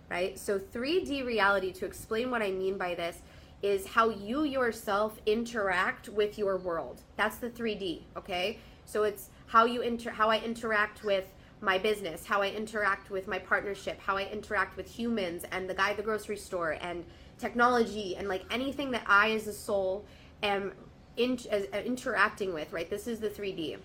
[0.09, 0.37] right?
[0.37, 3.19] So, 3D reality, to explain what I mean by this,
[3.61, 7.01] is how you yourself interact with your world.
[7.15, 8.59] That's the 3D, okay?
[8.85, 11.27] So, it's how you inter how I interact with
[11.61, 15.73] my business, how I interact with my partnership, how I interact with humans and the
[15.73, 17.05] guy at the grocery store and
[17.39, 20.05] technology and like anything that I as a soul
[20.43, 20.73] am
[21.17, 22.89] in, as, uh, interacting with, right?
[22.89, 23.77] This is the 3D.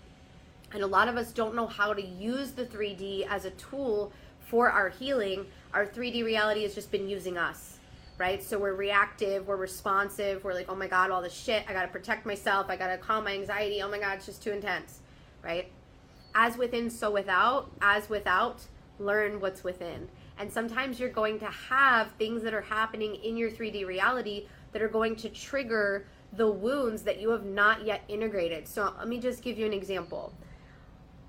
[0.73, 4.13] And a lot of us don't know how to use the 3D as a tool
[4.41, 5.47] for our healing.
[5.75, 7.79] Our 3D reality has just been using us,
[8.19, 8.43] right?
[8.43, 11.89] So we're reactive, we're responsive, we're like, oh my God, all this shit, I gotta
[11.89, 15.01] protect myself, I gotta calm my anxiety, oh my God, it's just too intense,
[15.43, 15.71] right?
[16.35, 18.63] As within, so without, as without,
[18.99, 20.09] learn what's within.
[20.41, 24.81] And sometimes you're going to have things that are happening in your 3D reality that
[24.81, 28.67] are going to trigger the wounds that you have not yet integrated.
[28.67, 30.33] So let me just give you an example.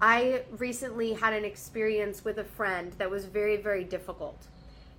[0.01, 4.47] I recently had an experience with a friend that was very, very difficult.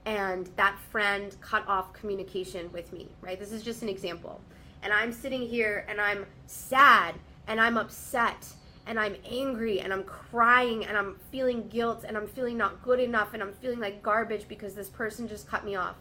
[0.05, 3.39] And that friend cut off communication with me, right?
[3.39, 4.43] This is just an example.
[4.83, 7.15] And I'm sitting here and I'm sad
[7.47, 8.47] and I'm upset
[8.87, 13.01] and I'm angry and I'm crying and I'm feeling guilt and I'm feeling not good
[13.01, 15.97] enough and I'm feeling like garbage because this person just cut me off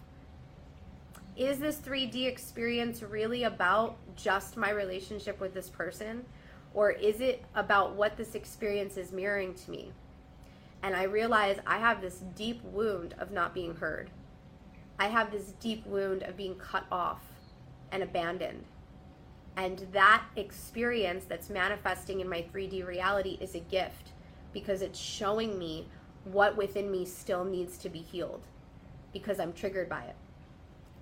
[1.37, 6.25] is this 3D experience really about just my relationship with this person?
[6.73, 9.91] Or is it about what this experience is mirroring to me?
[10.83, 14.09] And I realize I have this deep wound of not being heard.
[14.99, 17.21] I have this deep wound of being cut off
[17.91, 18.63] and abandoned.
[19.57, 24.11] And that experience that's manifesting in my 3D reality is a gift
[24.53, 25.87] because it's showing me
[26.25, 28.45] what within me still needs to be healed
[29.11, 30.15] because I'm triggered by it.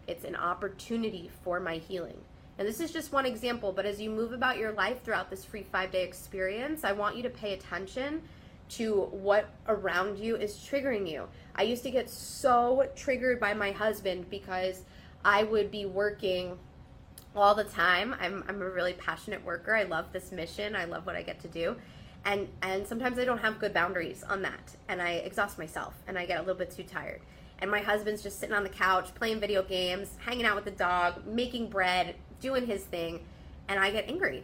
[0.08, 2.18] It's an opportunity for my healing.
[2.58, 5.46] And this is just one example, but as you move about your life throughout this
[5.46, 8.22] free five day experience, I want you to pay attention
[8.70, 11.28] to what around you is triggering you.
[11.56, 14.84] I used to get so triggered by my husband because
[15.24, 16.58] I would be working
[17.36, 18.16] all the time.
[18.20, 19.76] I'm, I'm a really passionate worker.
[19.76, 20.76] I love this mission.
[20.76, 21.76] I love what I get to do.
[22.26, 24.76] And, and sometimes I don't have good boundaries on that.
[24.88, 27.22] And I exhaust myself and I get a little bit too tired
[27.62, 30.72] and my husband's just sitting on the couch playing video games, hanging out with the
[30.72, 33.26] dog, making bread, doing his thing,
[33.68, 34.44] and I get angry.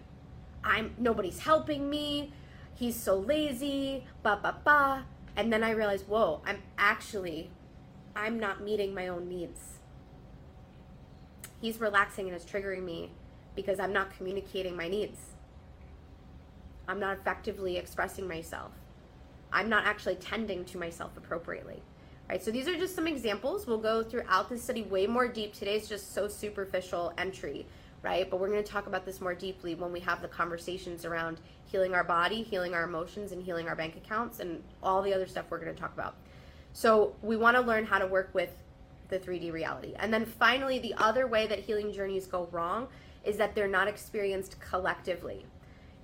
[0.63, 2.33] I'm nobody's helping me.
[2.73, 5.05] He's so lazy, ba ba ba.
[5.37, 7.49] And then I realize, whoa, I'm actually
[8.15, 9.74] I'm not meeting my own needs.
[11.65, 13.09] He's relaxing and it's triggering me
[13.55, 15.17] because I'm not communicating my needs.
[16.87, 18.71] I'm not effectively expressing myself.
[19.51, 21.81] I'm not actually tending to myself appropriately.
[22.29, 23.65] Right, so these are just some examples.
[23.65, 25.55] We'll go throughout the study way more deep.
[25.55, 27.65] Today's just so superficial entry,
[28.03, 28.29] right?
[28.29, 31.39] But we're going to talk about this more deeply when we have the conversations around
[31.65, 35.25] healing our body, healing our emotions, and healing our bank accounts, and all the other
[35.25, 36.13] stuff we're going to talk about.
[36.73, 38.51] So, we want to learn how to work with
[39.09, 39.93] the 3D reality.
[39.97, 42.87] And then finally, the other way that healing journeys go wrong
[43.23, 45.45] is that they're not experienced collectively.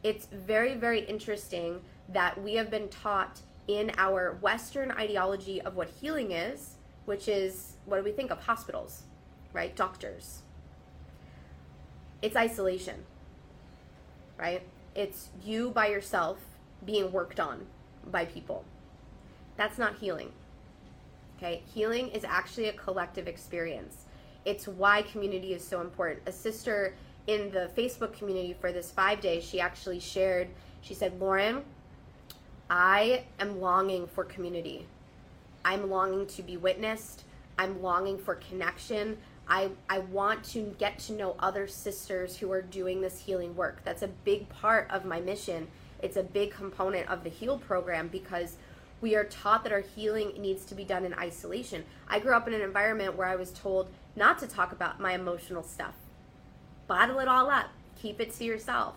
[0.03, 5.89] It's very, very interesting that we have been taught in our Western ideology of what
[5.89, 6.75] healing is,
[7.05, 8.39] which is what do we think of?
[8.39, 9.03] Hospitals,
[9.53, 9.75] right?
[9.75, 10.41] Doctors.
[12.21, 13.03] It's isolation,
[14.37, 14.61] right?
[14.95, 16.37] It's you by yourself
[16.85, 17.67] being worked on
[18.09, 18.65] by people.
[19.57, 20.31] That's not healing.
[21.41, 21.63] Okay?
[21.73, 24.05] Healing is actually a collective experience.
[24.45, 26.21] It's why community is so important.
[26.25, 26.93] A sister
[27.27, 30.49] in the Facebook community for this five days, she actually shared,
[30.81, 31.63] she said, Lauren,
[32.69, 34.85] I am longing for community.
[35.65, 37.23] I'm longing to be witnessed.
[37.57, 39.17] I'm longing for connection.
[39.47, 43.81] I, I want to get to know other sisters who are doing this healing work.
[43.83, 45.67] That's a big part of my mission.
[46.01, 48.57] It's a big component of the HEAL program because
[49.01, 51.83] we are taught that our healing needs to be done in isolation.
[52.07, 55.13] I grew up in an environment where I was told not to talk about my
[55.13, 55.95] emotional stuff
[56.91, 58.95] bottle it all up, keep it to yourself.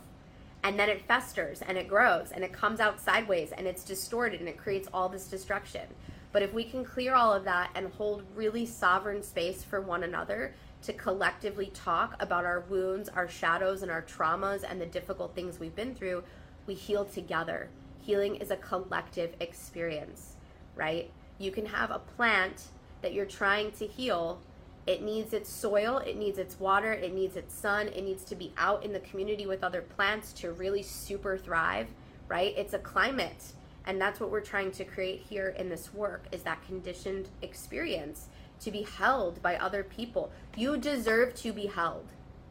[0.64, 4.40] And then it festers and it grows and it comes out sideways and it's distorted
[4.40, 5.86] and it creates all this destruction.
[6.32, 10.02] But if we can clear all of that and hold really sovereign space for one
[10.02, 15.36] another to collectively talk about our wounds, our shadows, and our traumas and the difficult
[15.36, 16.24] things we've been through,
[16.66, 17.68] we heal together.
[18.04, 20.36] Healing is a collective experience,
[20.76, 21.10] right?
[21.38, 22.64] You can have a plant
[23.02, 24.40] that you're trying to heal
[24.86, 28.34] it needs its soil, it needs its water, it needs its sun, it needs to
[28.34, 31.88] be out in the community with other plants to really super thrive,
[32.28, 32.52] right?
[32.56, 33.52] It's a climate.
[33.86, 38.28] And that's what we're trying to create here in this work is that conditioned experience
[38.60, 40.30] to be held by other people.
[40.56, 42.06] You deserve to be held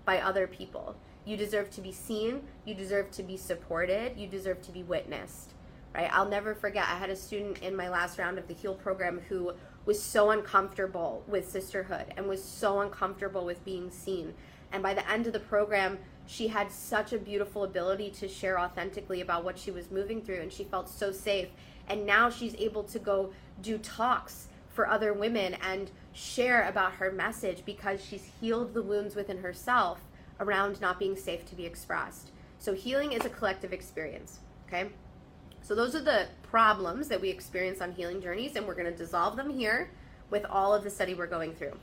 [0.06, 0.95] by other people.
[1.26, 5.53] You deserve to be seen, you deserve to be supported, you deserve to be witnessed.
[5.93, 6.09] Right?
[6.11, 9.21] I'll never forget I had a student in my last round of the heal program
[9.30, 9.53] who
[9.86, 14.34] was so uncomfortable with sisterhood and was so uncomfortable with being seen.
[14.71, 18.59] And by the end of the program, she had such a beautiful ability to share
[18.59, 21.49] authentically about what she was moving through, and she felt so safe.
[21.88, 27.11] And now she's able to go do talks for other women and share about her
[27.11, 29.99] message because she's healed the wounds within herself
[30.39, 32.31] around not being safe to be expressed.
[32.59, 34.89] So, healing is a collective experience, okay?
[35.63, 38.97] So those are the problems that we experience on healing journeys, and we're going to
[38.97, 39.89] dissolve them here
[40.29, 41.77] with all of the study we're going through.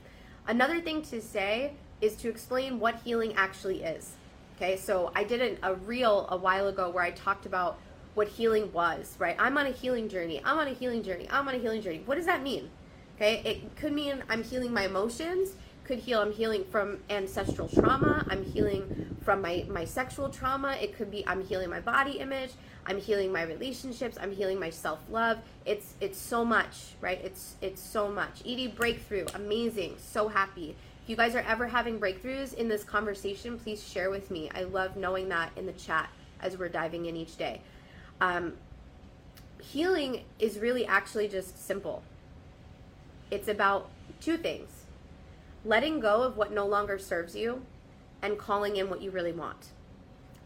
[0.47, 4.13] Another thing to say is to explain what healing actually is.
[4.55, 7.79] Okay, so I did a, reel a while ago where I talked about
[8.13, 9.35] what healing was, right?
[9.39, 10.41] I'm on a healing journey.
[10.45, 11.27] I'm on a healing journey.
[11.31, 12.03] I'm on a healing journey.
[12.05, 12.69] What does that mean?
[13.15, 18.25] Okay, it could mean I'm healing my emotions, could heal I'm healing from ancestral trauma,
[18.29, 22.51] I'm healing from my my sexual trauma, it could be I'm healing my body image,
[22.85, 24.17] I'm healing my relationships.
[24.19, 25.39] I'm healing my self-love.
[25.65, 27.19] It's it's so much, right?
[27.23, 28.41] It's it's so much.
[28.41, 29.97] Edie breakthrough, amazing.
[29.99, 30.75] So happy.
[31.03, 34.49] If you guys are ever having breakthroughs in this conversation, please share with me.
[34.53, 36.09] I love knowing that in the chat
[36.41, 37.61] as we're diving in each day.
[38.19, 38.53] Um,
[39.59, 42.03] healing is really actually just simple.
[43.29, 44.80] It's about two things
[45.63, 47.63] letting go of what no longer serves you
[48.21, 49.67] and calling in what you really want.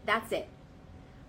[0.04, 0.48] That's it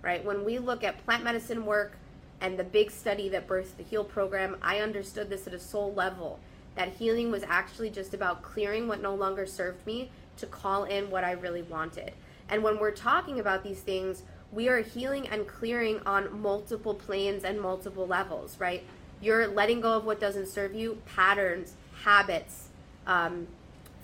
[0.01, 0.23] right?
[0.23, 1.97] When we look at plant medicine work
[2.39, 5.93] and the big study that birthed the HEAL program, I understood this at a soul
[5.93, 6.39] level
[6.75, 11.09] that healing was actually just about clearing what no longer served me to call in
[11.09, 12.13] what I really wanted.
[12.49, 14.21] And when we're talking about these things,
[14.53, 18.83] we are healing and clearing on multiple planes and multiple levels, right?
[19.19, 21.73] You're letting go of what doesn't serve you, patterns,
[22.03, 22.69] habits,
[23.07, 23.47] um,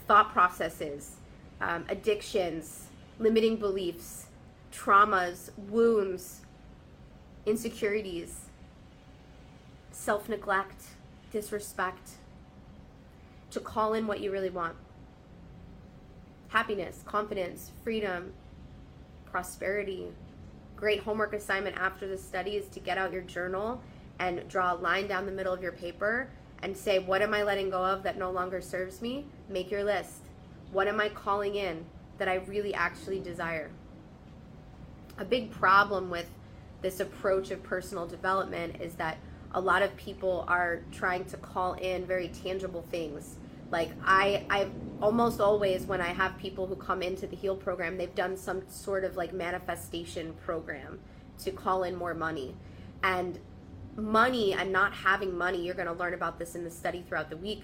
[0.08, 1.18] thought processes,
[1.62, 2.88] um, addictions,
[3.20, 4.28] limiting beliefs,
[4.72, 6.42] traumas, wounds,
[7.46, 8.46] insecurities,
[9.92, 10.84] self neglect,
[11.32, 12.12] disrespect,
[13.52, 14.76] to call in what you really want
[16.54, 18.32] happiness, confidence, freedom,
[19.26, 20.10] prosperity.
[20.76, 23.82] Great homework assignment after the study is to get out your journal
[24.20, 26.30] and draw a line down the middle of your paper
[26.64, 29.26] and say, What am I letting go of that no longer serves me?
[29.50, 30.22] Make your list.
[30.72, 31.86] What am I calling in
[32.18, 33.70] that I really actually desire?
[35.18, 36.30] a big problem with
[36.82, 39.18] this approach of personal development is that
[39.54, 43.36] a lot of people are trying to call in very tangible things
[43.72, 44.68] like i i
[45.02, 48.62] almost always when i have people who come into the heal program they've done some
[48.68, 51.00] sort of like manifestation program
[51.38, 52.56] to call in more money
[53.04, 53.40] and
[53.96, 57.30] money and not having money you're going to learn about this in the study throughout
[57.30, 57.64] the week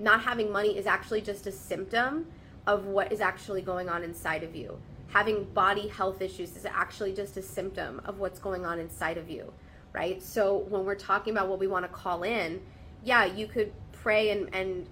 [0.00, 2.26] not having money is actually just a symptom
[2.66, 4.78] of what is actually going on inside of you.
[5.08, 9.28] Having body health issues is actually just a symptom of what's going on inside of
[9.28, 9.52] you,
[9.92, 10.22] right?
[10.22, 12.60] So when we're talking about what we want to call in,
[13.04, 14.86] yeah, you could pray and, and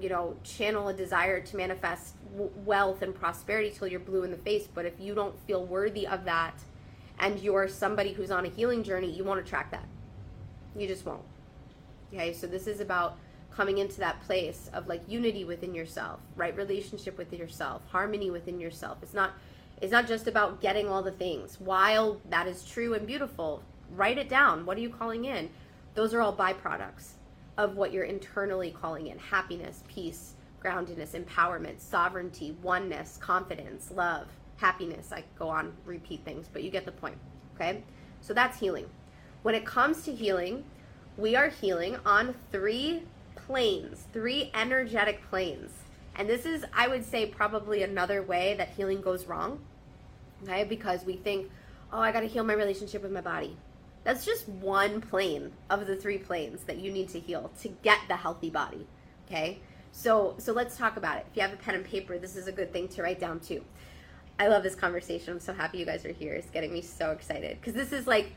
[0.00, 4.36] you know, channel a desire to manifest wealth and prosperity till you're blue in the
[4.36, 4.68] face.
[4.72, 6.54] But if you don't feel worthy of that
[7.18, 9.86] and you're somebody who's on a healing journey, you won't attract that.
[10.76, 11.22] You just won't.
[12.12, 13.16] Okay, so this is about
[13.50, 18.60] coming into that place of like unity within yourself, right relationship with yourself, harmony within
[18.60, 18.98] yourself.
[19.02, 19.32] It's not
[19.80, 21.60] it's not just about getting all the things.
[21.60, 24.64] While that is true and beautiful, write it down.
[24.64, 25.50] What are you calling in?
[25.94, 27.12] Those are all byproducts
[27.58, 29.18] of what you're internally calling in.
[29.18, 35.12] Happiness, peace, groundedness, empowerment, sovereignty, oneness, confidence, love, happiness.
[35.12, 37.18] I go on repeat things, but you get the point.
[37.54, 37.82] Okay?
[38.20, 38.86] So that's healing.
[39.46, 40.64] When it comes to healing,
[41.16, 43.04] we are healing on three
[43.36, 45.70] planes, three energetic planes.
[46.16, 49.60] And this is, I would say, probably another way that healing goes wrong.
[50.42, 51.48] Okay, because we think,
[51.92, 53.56] oh, I got to heal my relationship with my body.
[54.02, 58.00] That's just one plane of the three planes that you need to heal to get
[58.08, 58.84] the healthy body.
[59.28, 59.60] Okay,
[59.92, 61.26] so so let's talk about it.
[61.30, 63.38] If you have a pen and paper, this is a good thing to write down
[63.38, 63.62] too.
[64.40, 65.34] I love this conversation.
[65.34, 66.32] I'm so happy you guys are here.
[66.32, 68.32] It's getting me so excited because this is like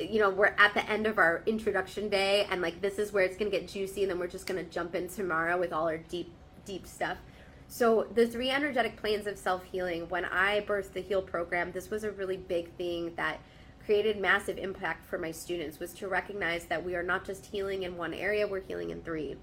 [0.00, 3.24] you know, we're at the end of our introduction day, and like this is where
[3.24, 5.98] it's gonna get juicy, and then we're just gonna jump in tomorrow with all our
[5.98, 6.30] deep,
[6.64, 7.18] deep stuff.
[7.68, 11.90] So, the three energetic planes of self healing, when I birthed the Heal program, this
[11.90, 13.40] was a really big thing that
[13.84, 17.82] created massive impact for my students was to recognize that we are not just healing
[17.82, 19.36] in one area, we're healing in three.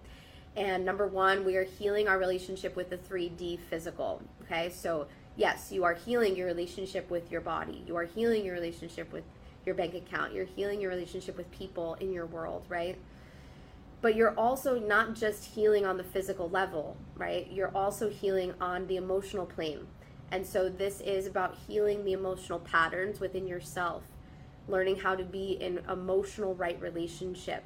[0.56, 4.22] And number one, we are healing our relationship with the 3D physical.
[4.44, 8.54] Okay, so yes, you are healing your relationship with your body, you are healing your
[8.54, 9.24] relationship with
[9.66, 12.98] your bank account, you're healing your relationship with people in your world, right?
[14.02, 17.48] But you're also not just healing on the physical level, right?
[17.52, 19.88] You're also healing on the emotional plane.
[20.32, 24.04] And so this is about healing the emotional patterns within yourself,
[24.68, 27.64] learning how to be in emotional right relationship.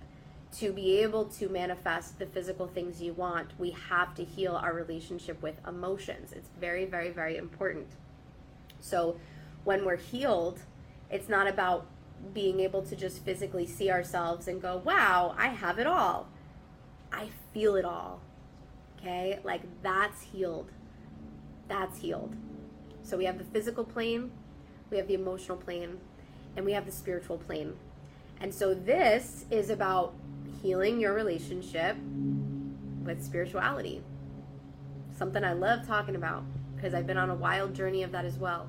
[0.60, 4.74] To be able to manifest the physical things you want, we have to heal our
[4.74, 6.32] relationship with emotions.
[6.32, 7.88] It's very, very, very important.
[8.80, 9.18] So
[9.64, 10.62] when we're healed,
[11.10, 11.88] it's not about
[12.34, 16.28] being able to just physically see ourselves and go, wow, I have it all.
[17.12, 18.22] I feel it all.
[18.99, 19.39] Okay?
[19.43, 20.72] Like that's healed.
[21.68, 22.36] That's healed.
[23.03, 24.32] So we have the physical plane,
[24.89, 25.99] we have the emotional plane,
[26.56, 27.76] and we have the spiritual plane.
[28.41, 30.14] And so this is about
[30.62, 31.95] healing your relationship
[33.03, 34.01] with spirituality.
[35.16, 36.43] Something I love talking about
[36.76, 38.68] because I've been on a wild journey of that as well.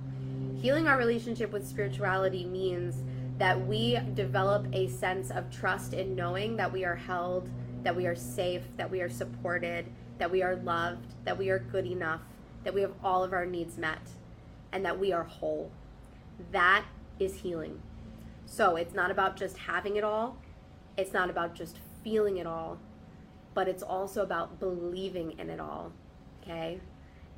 [0.60, 3.04] Healing our relationship with spirituality means
[3.38, 7.50] that we develop a sense of trust in knowing that we are held,
[7.82, 9.86] that we are safe, that we are supported,
[10.16, 12.22] that we are loved, that we are good enough,
[12.64, 14.00] that we have all of our needs met,
[14.72, 15.70] and that we are whole.
[16.52, 16.86] That
[17.18, 17.82] is healing.
[18.46, 20.38] So it's not about just having it all,
[20.96, 22.78] it's not about just feeling it all,
[23.52, 25.92] but it's also about believing in it all.
[26.42, 26.80] Okay?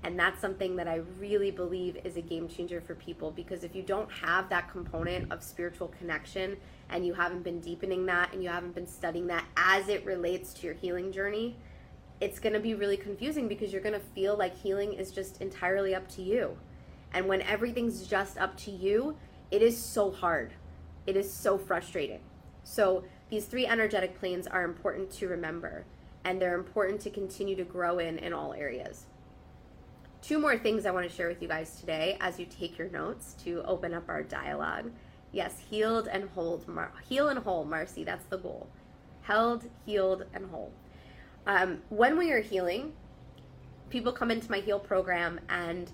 [0.09, 3.76] And that's something that I really believe is a game changer for people because if
[3.76, 6.56] you don't have that component of spiritual connection
[6.88, 10.54] and you haven't been deepening that and you haven't been studying that as it relates
[10.54, 11.59] to your healing journey,
[12.22, 15.42] it's going to be really confusing because you're going to feel like healing is just
[15.42, 16.56] entirely up to you.
[17.12, 19.14] And when everything's just up to you,
[19.50, 20.54] it is so hard.
[21.06, 22.20] It is so frustrating.
[22.64, 25.84] So, these three energetic planes are important to remember
[26.24, 29.04] and they're important to continue to grow in in all areas
[30.23, 32.89] two more things I want to share with you guys today as you take your
[32.89, 34.91] notes to open up our dialogue.
[35.33, 38.05] Yes, healed and hold, Mar- heal and whole, Marcy.
[38.05, 38.69] That's the goal.
[39.23, 40.73] Held, healed, and whole.
[41.47, 42.93] Um, when we are healing,
[43.91, 45.91] people come into my heal program, and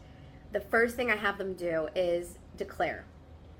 [0.52, 3.04] the first thing I have them do is declare,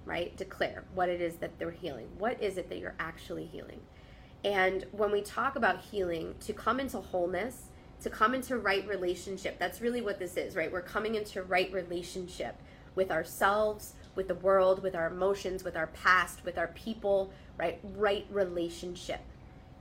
[0.04, 0.36] right?
[0.36, 2.08] Declare what it is that they're healing.
[2.18, 3.80] What is it that you're actually healing?
[4.44, 7.70] And when we talk about healing, to come into wholeness,
[8.04, 9.58] to come into right relationship.
[9.58, 10.70] That's really what this is, right?
[10.70, 12.54] We're coming into right relationship
[12.94, 17.80] with ourselves, with the world, with our emotions, with our past, with our people, right?
[17.96, 19.20] Right relationship.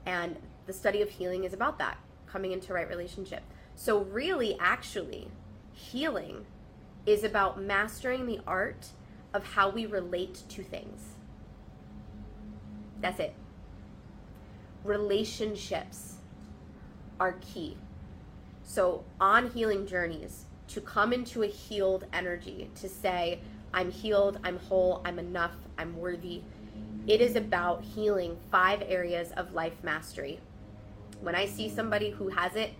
[0.06, 3.42] And the study of healing is about that, coming into right relationship.
[3.76, 5.28] So, really, actually,
[5.74, 6.46] healing
[7.04, 8.86] is about mastering the art
[9.34, 11.02] of how we relate to things.
[13.02, 13.34] That's it.
[14.82, 16.14] Relationships
[17.20, 17.76] are key.
[18.64, 23.40] So, on healing journeys, to come into a healed energy, to say,
[23.72, 26.42] I'm healed, I'm whole, I'm enough, I'm worthy,
[27.06, 30.40] it is about healing five areas of life mastery.
[31.20, 32.72] When I see somebody who has it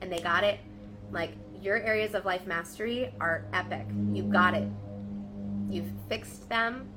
[0.00, 0.58] and they got it,
[1.12, 3.86] like, your areas of life mastery are epic.
[4.12, 4.68] You got it.
[5.70, 6.88] You've fixed them,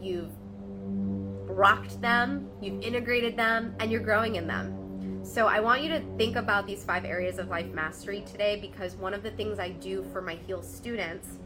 [0.00, 0.30] you've
[1.48, 4.83] rocked them, you've integrated them, and you're growing in them.
[5.24, 8.94] So, I want you to think about these five areas of life mastery today because
[8.94, 11.38] one of the things I do for my Heal students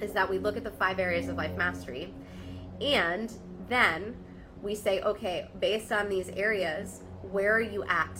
[0.00, 2.12] is that we look at the five areas of life mastery
[2.80, 3.30] and
[3.68, 4.16] then
[4.62, 8.18] we say, okay, based on these areas, where are you at?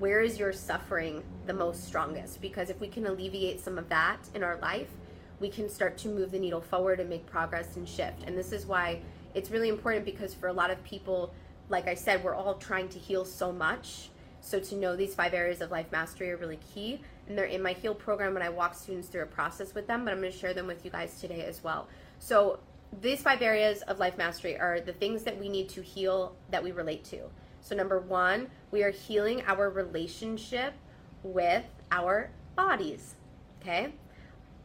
[0.00, 2.42] Where is your suffering the most strongest?
[2.42, 4.90] Because if we can alleviate some of that in our life,
[5.38, 8.24] we can start to move the needle forward and make progress and shift.
[8.26, 9.02] And this is why
[9.34, 11.32] it's really important because for a lot of people,
[11.68, 14.08] like I said, we're all trying to heal so much.
[14.42, 17.00] So to know these five areas of life mastery are really key.
[17.26, 20.04] And they're in my heal program when I walk students through a process with them,
[20.04, 21.88] but I'm going to share them with you guys today as well.
[22.18, 22.58] So
[23.00, 26.62] these five areas of life mastery are the things that we need to heal that
[26.62, 27.20] we relate to.
[27.62, 30.74] So, number one, we are healing our relationship
[31.22, 33.14] with our bodies.
[33.60, 33.92] Okay?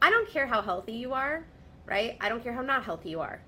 [0.02, 1.46] I don't care how healthy you are,
[1.86, 2.18] right?
[2.20, 3.40] I don't care how not healthy you are.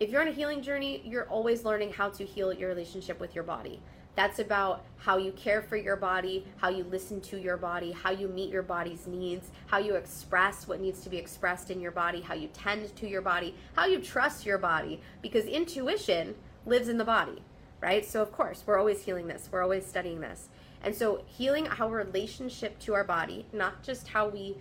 [0.00, 3.34] If you're on a healing journey, you're always learning how to heal your relationship with
[3.34, 3.80] your body.
[4.16, 8.10] That's about how you care for your body, how you listen to your body, how
[8.10, 11.90] you meet your body's needs, how you express what needs to be expressed in your
[11.90, 16.34] body, how you tend to your body, how you trust your body, because intuition
[16.64, 17.42] lives in the body,
[17.80, 18.06] right?
[18.06, 20.48] So, of course, we're always healing this, we're always studying this.
[20.82, 24.56] And so, healing our relationship to our body, not just how we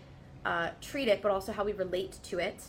[0.45, 2.64] uh, treat it, but also how we relate to it,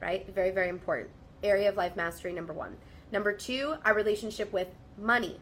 [0.00, 0.32] right?
[0.32, 1.10] Very, very important.
[1.42, 2.76] Area of life mastery, number one.
[3.10, 5.40] Number two, our relationship with money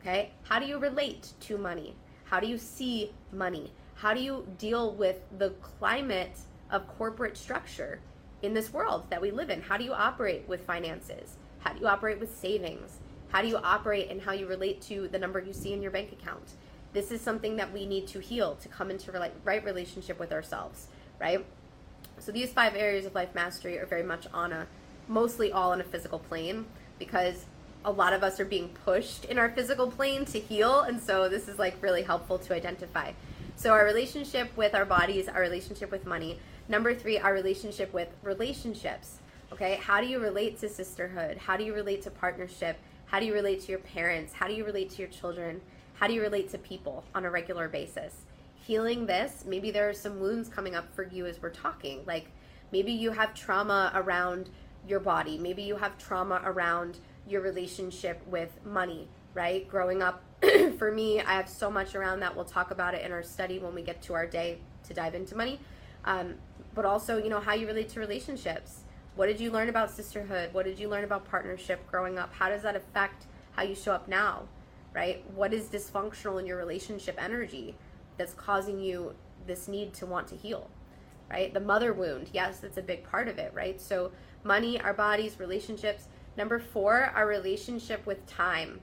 [0.00, 0.30] Okay?
[0.44, 1.94] How do you relate to money?
[2.24, 3.72] How do you see money?
[3.94, 6.38] How do you deal with the climate
[6.70, 8.00] of corporate structure
[8.42, 9.60] in this world that we live in?
[9.60, 11.36] How do you operate with finances?
[11.60, 12.98] How do you operate with savings?
[13.30, 15.90] How do you operate and how you relate to the number you see in your
[15.90, 16.52] bank account?
[16.92, 19.12] This is something that we need to heal to come into
[19.44, 20.86] right relationship with ourselves,
[21.20, 21.44] right?
[22.18, 24.66] So these five areas of life mastery are very much on a
[25.08, 26.66] mostly all on a physical plane
[26.98, 27.46] because
[27.84, 30.80] a lot of us are being pushed in our physical plane to heal.
[30.80, 33.12] And so this is like really helpful to identify.
[33.56, 36.38] So our relationship with our bodies, our relationship with money.
[36.68, 39.18] Number three, our relationship with relationships.
[39.52, 41.38] Okay, how do you relate to sisterhood?
[41.38, 42.78] How do you relate to partnership?
[43.06, 44.34] How do you relate to your parents?
[44.34, 45.60] How do you relate to your children?
[45.94, 48.14] How do you relate to people on a regular basis?
[48.54, 52.04] Healing this, maybe there are some wounds coming up for you as we're talking.
[52.06, 52.26] Like
[52.70, 54.50] maybe you have trauma around
[54.86, 56.98] your body, maybe you have trauma around
[57.28, 59.68] your relationship with money, right?
[59.68, 60.22] Growing up,
[60.78, 62.34] for me, I have so much around that.
[62.34, 65.14] We'll talk about it in our study when we get to our day to dive
[65.14, 65.60] into money.
[66.04, 66.34] Um,
[66.74, 68.82] but also, you know, how you relate to relationships.
[69.16, 70.54] What did you learn about sisterhood?
[70.54, 72.32] What did you learn about partnership growing up?
[72.34, 74.44] How does that affect how you show up now,
[74.94, 75.24] right?
[75.34, 77.74] What is dysfunctional in your relationship energy
[78.16, 79.14] that's causing you
[79.46, 80.70] this need to want to heal,
[81.28, 81.52] right?
[81.52, 83.80] The mother wound, yes, that's a big part of it, right?
[83.80, 84.12] So,
[84.44, 86.06] money, our bodies, relationships,
[86.38, 88.80] Number four, our relationship with time.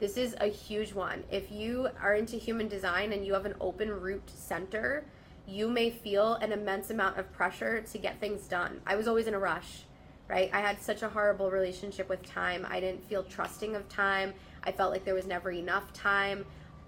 [0.00, 1.22] This is a huge one.
[1.30, 5.04] If you are into human design and you have an open root center,
[5.46, 8.80] you may feel an immense amount of pressure to get things done.
[8.86, 9.82] I was always in a rush,
[10.28, 10.48] right?
[10.54, 12.66] I had such a horrible relationship with time.
[12.70, 14.32] I didn't feel trusting of time.
[14.62, 16.46] I felt like there was never enough time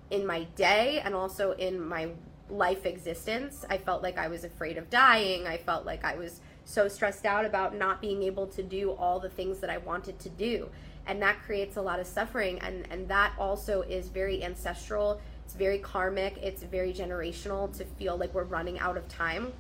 [0.09, 2.09] in my day and also in my
[2.49, 3.67] life existence.
[3.69, 5.47] I felt like I was afraid of dying.
[5.47, 9.21] I felt like I was so stressed out about not being able to do all
[9.21, 10.69] the things that I wanted to do.
[11.07, 12.59] And that creates a lot of suffering.
[12.59, 15.21] And, and that also is very ancestral.
[15.45, 16.37] It's very karmic.
[16.43, 19.53] It's very generational to feel like we're running out of time.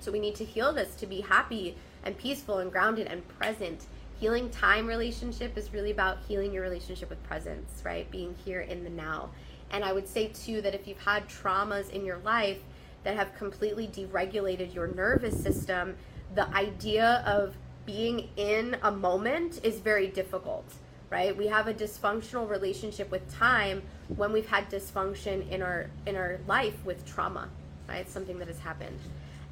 [0.00, 3.86] So we need to heal this to be happy and peaceful and grounded and present.
[4.18, 8.10] Healing time relationship is really about healing your relationship with presence, right?
[8.10, 9.30] Being here in the now.
[9.70, 12.58] And I would say too that if you've had traumas in your life
[13.04, 15.96] that have completely deregulated your nervous system,
[16.34, 17.56] the idea of
[17.86, 20.64] being in a moment is very difficult,
[21.08, 21.36] right?
[21.36, 23.82] We have a dysfunctional relationship with time
[24.16, 27.48] when we've had dysfunction in our in our life with trauma,
[27.88, 28.08] right?
[28.08, 28.98] Something that has happened.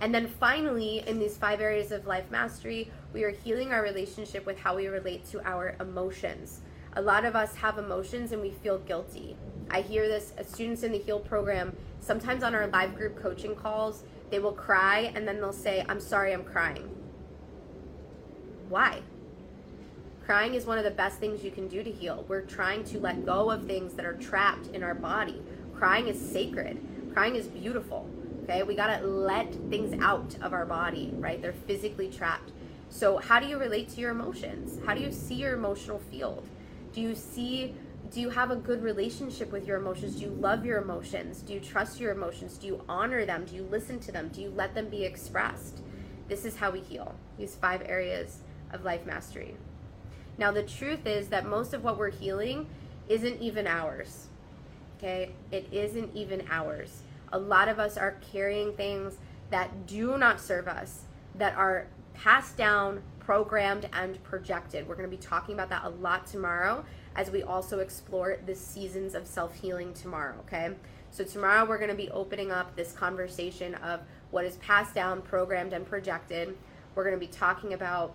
[0.01, 4.47] And then finally, in these five areas of life mastery, we are healing our relationship
[4.47, 6.61] with how we relate to our emotions.
[6.95, 9.37] A lot of us have emotions and we feel guilty.
[9.71, 13.55] I hear this uh, students in the HEAL program, sometimes on our live group coaching
[13.55, 16.89] calls, they will cry and then they'll say, I'm sorry, I'm crying.
[18.69, 19.03] Why?
[20.25, 22.25] Crying is one of the best things you can do to heal.
[22.29, 25.41] We're trying to let go of things that are trapped in our body.
[25.75, 26.79] Crying is sacred,
[27.15, 28.09] crying is beautiful.
[28.45, 31.41] Okay, we gotta let things out of our body, right?
[31.41, 32.53] They're physically trapped.
[32.91, 34.79] So, how do you relate to your emotions?
[34.87, 36.47] How do you see your emotional field?
[36.93, 37.75] Do you see
[38.11, 40.17] do you have a good relationship with your emotions?
[40.17, 41.43] Do you love your emotions?
[41.43, 42.57] Do you trust your emotions?
[42.57, 43.45] Do you honor them?
[43.45, 44.29] Do you listen to them?
[44.29, 45.81] Do you let them be expressed?
[46.29, 47.15] This is how we heal.
[47.37, 48.39] These five areas
[48.73, 49.57] of life mastery.
[50.39, 52.67] Now, the truth is that most of what we're healing
[53.09, 54.29] isn't even ours.
[54.99, 55.33] Okay?
[55.51, 57.03] It isn't even ours.
[57.33, 59.19] A lot of us are carrying things
[59.51, 61.03] that do not serve us,
[61.35, 64.89] that are passed down, programmed, and projected.
[64.89, 66.85] We're going to be talking about that a lot tomorrow
[67.19, 70.71] as we also explore the seasons of self healing tomorrow, okay?
[71.11, 74.01] So, tomorrow we're going to be opening up this conversation of
[74.31, 76.57] what is passed down, programmed, and projected.
[76.95, 78.15] We're going to be talking about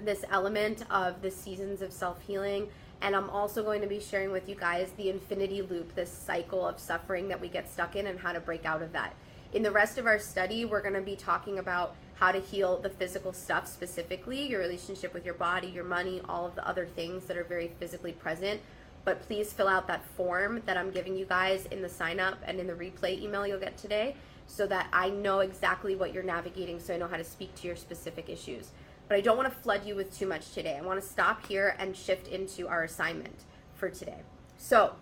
[0.00, 2.68] this element of the seasons of self healing.
[3.00, 6.66] And I'm also going to be sharing with you guys the infinity loop, this cycle
[6.66, 9.14] of suffering that we get stuck in, and how to break out of that.
[9.52, 12.78] In the rest of our study, we're going to be talking about how to heal
[12.78, 16.86] the physical stuff specifically, your relationship with your body, your money, all of the other
[16.86, 18.60] things that are very physically present.
[19.04, 22.38] But please fill out that form that I'm giving you guys in the sign up
[22.46, 24.16] and in the replay email you'll get today
[24.46, 27.66] so that I know exactly what you're navigating so I know how to speak to
[27.66, 28.70] your specific issues.
[29.08, 30.78] But I don't want to flood you with too much today.
[30.78, 34.20] I want to stop here and shift into our assignment for today.
[34.56, 34.94] So,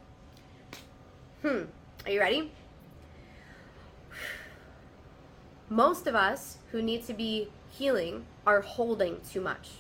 [1.43, 1.63] hmm,
[2.05, 2.51] are you ready?
[5.73, 9.71] Most of us who need to be healing are holding too much.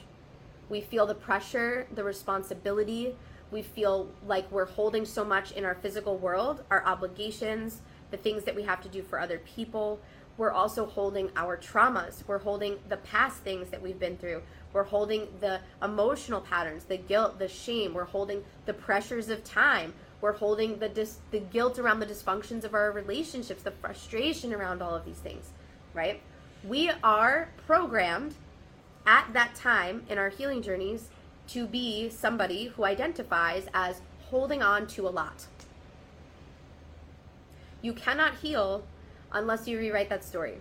[0.70, 3.14] We feel the pressure, the responsibility.
[3.50, 8.44] We feel like we're holding so much in our physical world, our obligations, the things
[8.44, 10.00] that we have to do for other people.
[10.38, 12.26] We're also holding our traumas.
[12.26, 14.44] We're holding the past things that we've been through.
[14.72, 17.92] We're holding the emotional patterns, the guilt, the shame.
[17.92, 19.92] We're holding the pressures of time.
[20.22, 24.80] We're holding the dis- the guilt around the dysfunctions of our relationships, the frustration around
[24.80, 25.50] all of these things
[25.94, 26.20] right?
[26.64, 28.34] We are programmed
[29.06, 31.08] at that time in our healing journeys
[31.48, 34.00] to be somebody who identifies as
[34.30, 35.46] holding on to a lot.
[37.82, 38.84] You cannot heal
[39.32, 40.58] unless you rewrite that story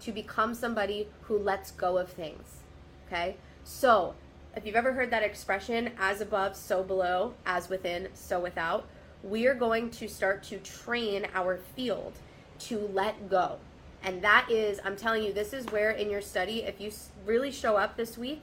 [0.00, 2.60] to become somebody who lets go of things.
[3.06, 3.36] Okay?
[3.62, 4.14] So,
[4.56, 8.86] if you've ever heard that expression, as above, so below, as within, so without,
[9.22, 12.12] we are going to start to train our field
[12.60, 13.58] to let go.
[14.04, 16.92] And that is, I'm telling you, this is where in your study, if you
[17.24, 18.42] really show up this week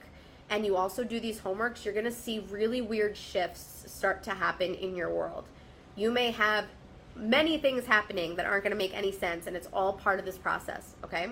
[0.50, 4.32] and you also do these homeworks, you're going to see really weird shifts start to
[4.32, 5.44] happen in your world.
[5.94, 6.64] You may have
[7.14, 10.24] many things happening that aren't going to make any sense, and it's all part of
[10.24, 11.30] this process, okay?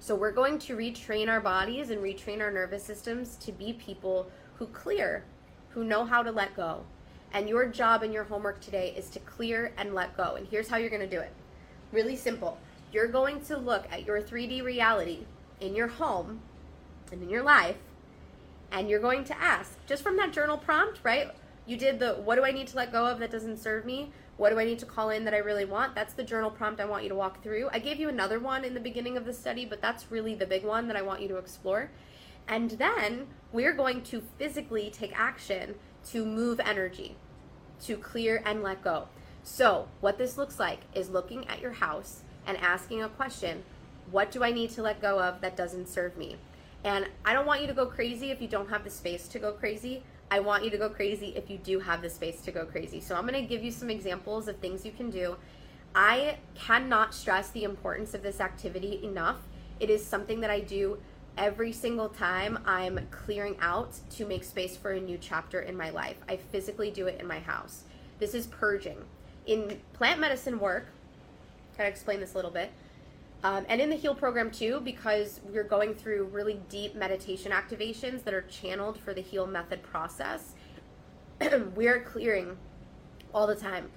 [0.00, 4.30] So, we're going to retrain our bodies and retrain our nervous systems to be people
[4.56, 5.24] who clear,
[5.70, 6.84] who know how to let go.
[7.32, 10.34] And your job and your homework today is to clear and let go.
[10.36, 11.32] And here's how you're going to do it
[11.90, 12.58] really simple
[12.92, 15.26] you're going to look at your 3D reality
[15.60, 16.40] in your home
[17.12, 17.76] and in your life,
[18.70, 21.30] and you're going to ask, just from that journal prompt, right?
[21.66, 24.12] You did the what do I need to let go of that doesn't serve me?
[24.36, 25.94] What do I need to call in that I really want?
[25.94, 27.68] That's the journal prompt I want you to walk through.
[27.72, 30.46] I gave you another one in the beginning of the study, but that's really the
[30.46, 31.90] big one that I want you to explore.
[32.46, 35.74] And then we're going to physically take action
[36.10, 37.16] to move energy,
[37.82, 39.08] to clear and let go.
[39.42, 43.62] So, what this looks like is looking at your house and asking a question
[44.10, 46.36] what do I need to let go of that doesn't serve me?
[46.82, 49.38] And I don't want you to go crazy if you don't have the space to
[49.38, 50.02] go crazy.
[50.30, 53.00] I want you to go crazy if you do have the space to go crazy.
[53.00, 55.36] So I'm to give you some examples of things you can do.
[55.94, 59.40] I cannot stress the importance of this activity enough.
[59.80, 60.98] It is something that I do
[61.36, 65.90] every single time I'm clearing out to make space for a new chapter in my
[65.90, 66.16] life.
[66.28, 67.84] I physically do it in my house.
[68.18, 68.98] This is purging.
[69.46, 70.86] In plant medicine work,
[71.78, 72.72] kind of explain this a little bit.
[73.44, 78.24] Um, and in the Heal program too, because we're going through really deep meditation activations
[78.24, 80.54] that are channeled for the Heal method process,
[81.76, 82.56] we are clearing
[83.32, 83.90] all the time.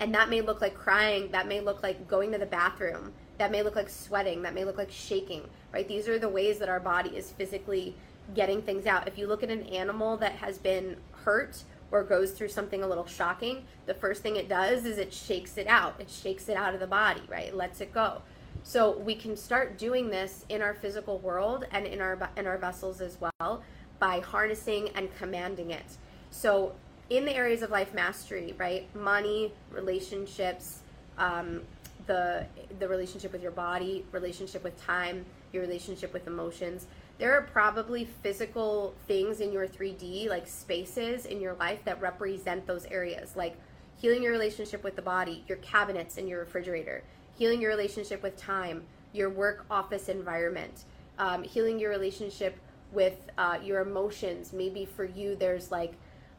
[0.00, 3.50] And that may look like crying, that may look like going to the bathroom, that
[3.50, 5.42] may look like sweating, that may look like shaking,
[5.72, 5.86] right?
[5.86, 7.94] These are the ways that our body is physically
[8.34, 9.06] getting things out.
[9.06, 12.86] If you look at an animal that has been hurt or goes through something a
[12.86, 16.00] little shocking, the first thing it does is it shakes it out.
[16.00, 17.46] It shakes it out of the body, right?
[17.46, 18.22] It lets it go.
[18.62, 22.58] So we can start doing this in our physical world and in our in our
[22.58, 23.62] vessels as well
[23.98, 25.96] by harnessing and commanding it.
[26.30, 26.74] So
[27.08, 28.88] in the areas of life mastery, right?
[28.94, 30.80] Money, relationships,
[31.18, 31.62] um,
[32.06, 32.46] the
[32.78, 36.86] the relationship with your body, relationship with time, your relationship with emotions
[37.18, 42.66] there are probably physical things in your 3D, like spaces in your life that represent
[42.66, 43.56] those areas, like
[43.96, 47.02] healing your relationship with the body, your cabinets and your refrigerator,
[47.38, 48.82] healing your relationship with time,
[49.12, 50.84] your work office environment,
[51.18, 52.58] um, healing your relationship
[52.92, 54.52] with uh, your emotions.
[54.52, 55.94] Maybe for you, there's like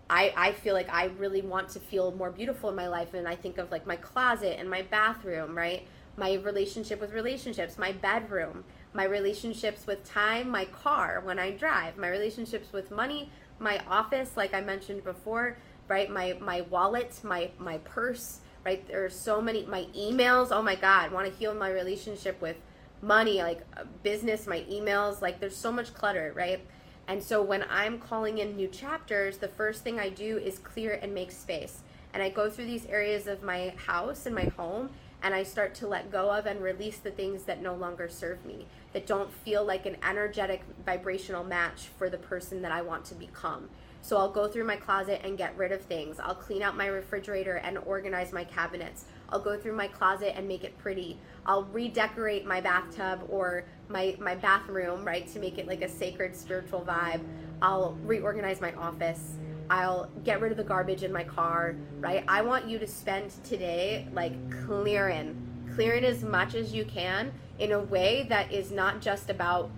[0.09, 3.13] I, I feel like I really want to feel more beautiful in my life.
[3.13, 5.85] And I think of like my closet and my bathroom, right?
[6.15, 8.63] My relationship with relationships, my bedroom,
[8.97, 13.29] my relationships with time, my car when I drive, my relationships with money,
[13.59, 15.55] my office, like I mentioned before,
[15.87, 16.09] right?
[16.09, 18.85] My, my wallet, my, my purse, right?
[18.87, 20.47] There's so many, my emails.
[20.49, 22.57] Oh my God, want to heal my relationship with
[23.03, 25.21] money, like uh, business, my emails.
[25.21, 26.59] Like there's so much clutter, right?
[27.07, 30.97] And so when I'm calling in new chapters, the first thing I do is clear
[31.03, 31.83] and make space.
[32.15, 34.89] And I go through these areas of my house and my home
[35.23, 38.45] and I start to let go of and release the things that no longer serve
[38.45, 43.05] me, that don't feel like an energetic vibrational match for the person that I want
[43.05, 43.69] to become.
[44.01, 46.19] So I'll go through my closet and get rid of things.
[46.19, 49.05] I'll clean out my refrigerator and organize my cabinets.
[49.29, 51.17] I'll go through my closet and make it pretty.
[51.45, 56.35] I'll redecorate my bathtub or my, my bathroom, right, to make it like a sacred
[56.35, 57.21] spiritual vibe.
[57.61, 59.33] I'll reorganize my office.
[59.69, 62.23] I'll get rid of the garbage in my car, right?
[62.27, 64.33] I want you to spend today like
[64.65, 65.35] clearing,
[65.75, 69.69] clearing as much as you can in a way that is not just about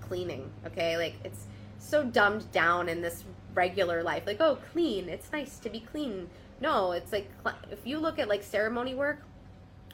[0.00, 0.96] cleaning, okay?
[0.96, 1.46] Like it's
[1.78, 4.24] so dumbed down in this regular life.
[4.26, 6.28] Like, oh, clean, it's nice to be clean.
[6.60, 7.30] No, it's like
[7.70, 9.22] if you look at like ceremony work,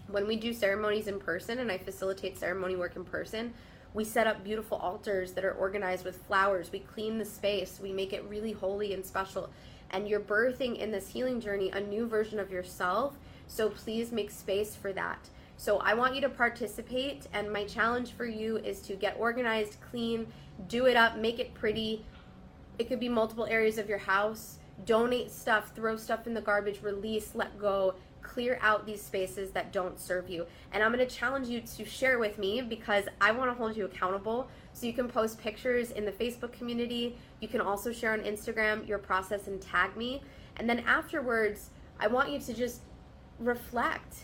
[0.09, 3.55] when we do ceremonies in person and I facilitate ceremony work in person,
[3.95, 6.71] we set up beautiful altars that are organized with flowers.
[6.71, 7.79] We clean the space.
[7.81, 9.49] We make it really holy and special.
[9.91, 13.17] And you're birthing in this healing journey a new version of yourself.
[13.47, 15.29] So please make space for that.
[15.57, 17.29] So I want you to participate.
[17.33, 20.27] And my challenge for you is to get organized, clean,
[20.69, 22.05] do it up, make it pretty.
[22.79, 26.83] It could be multiple areas of your house donate stuff, throw stuff in the garbage,
[26.83, 27.95] release, let go,
[28.25, 30.47] clear out these spaces that don't serve you.
[30.73, 33.77] And I'm going to challenge you to share with me because I want to hold
[33.77, 34.49] you accountable.
[34.73, 37.17] So you can post pictures in the Facebook community.
[37.41, 40.23] You can also share on Instagram your process and tag me.
[40.57, 41.71] And then afterwards,
[42.01, 42.81] I want you to just
[43.39, 44.17] reflect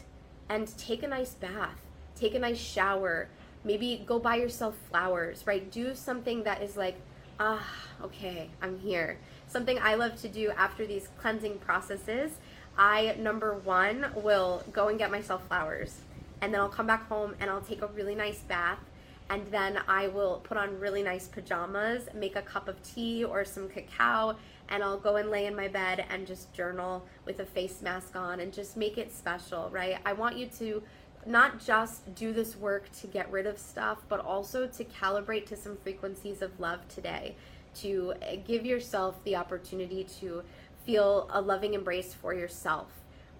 [0.49, 1.81] and take a nice bath,
[2.17, 3.29] take a nice shower,
[3.63, 5.71] maybe go buy yourself flowers, right?
[5.71, 6.97] Do something that is like,
[7.39, 7.65] ah,
[8.03, 9.19] okay, I'm here.
[9.47, 12.33] Something I love to do after these cleansing processes,
[12.77, 16.01] I, number one, will go and get myself flowers.
[16.41, 18.79] And then I'll come back home and I'll take a really nice bath.
[19.29, 23.45] And then I will put on really nice pajamas, make a cup of tea or
[23.45, 24.37] some cacao,
[24.69, 28.17] and I'll go and lay in my bed and just journal with a face mask
[28.17, 29.99] on and just make it special, right?
[30.05, 30.83] I want you to
[31.27, 35.57] not just do this work to get rid of stuff, but also to calibrate to
[35.57, 37.37] some frequencies of love today
[37.73, 38.15] to
[38.47, 40.43] give yourself the opportunity to
[40.85, 42.89] feel a loving embrace for yourself,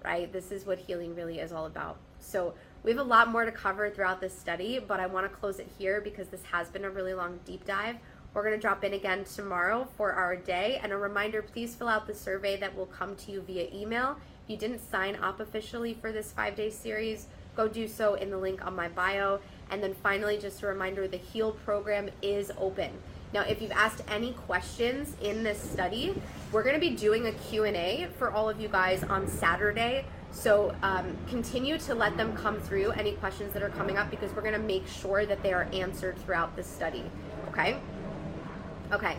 [0.05, 0.33] right?
[0.33, 1.99] This is what healing really is all about.
[2.19, 5.37] So, we have a lot more to cover throughout this study, but I want to
[5.37, 7.97] close it here because this has been a really long deep dive.
[8.33, 10.81] We're going to drop in again tomorrow for our day.
[10.83, 14.17] And a reminder please fill out the survey that will come to you via email.
[14.45, 17.27] If you didn't sign up officially for this five day series,
[17.57, 19.41] go do so in the link on my bio.
[19.71, 22.91] And then finally, just a reminder the HEAL program is open.
[23.33, 26.21] Now, if you've asked any questions in this study,
[26.51, 30.05] we're going to be doing a Q&A for all of you guys on Saturday.
[30.33, 34.33] So um, continue to let them come through, any questions that are coming up, because
[34.33, 37.05] we're going to make sure that they are answered throughout the study.
[37.49, 37.79] Okay?
[38.93, 39.17] Okay.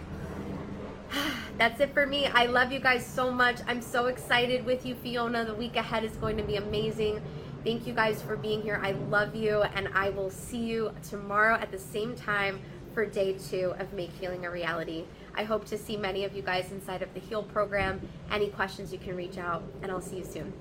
[1.58, 2.28] That's it for me.
[2.28, 3.60] I love you guys so much.
[3.68, 5.46] I'm so excited with you, Fiona.
[5.46, 7.22] The week ahead is going to be amazing.
[7.64, 8.82] Thank you guys for being here.
[8.84, 12.60] I love you, and I will see you tomorrow at the same time
[12.94, 15.06] for day two of Make Healing a Reality.
[15.36, 18.02] I hope to see many of you guys inside of the HEAL program.
[18.32, 20.54] Any questions, you can reach out, and I'll see you soon.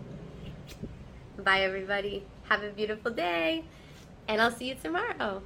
[1.36, 2.24] Bye, everybody.
[2.48, 3.64] Have a beautiful day,
[4.28, 5.42] and I'll see you tomorrow.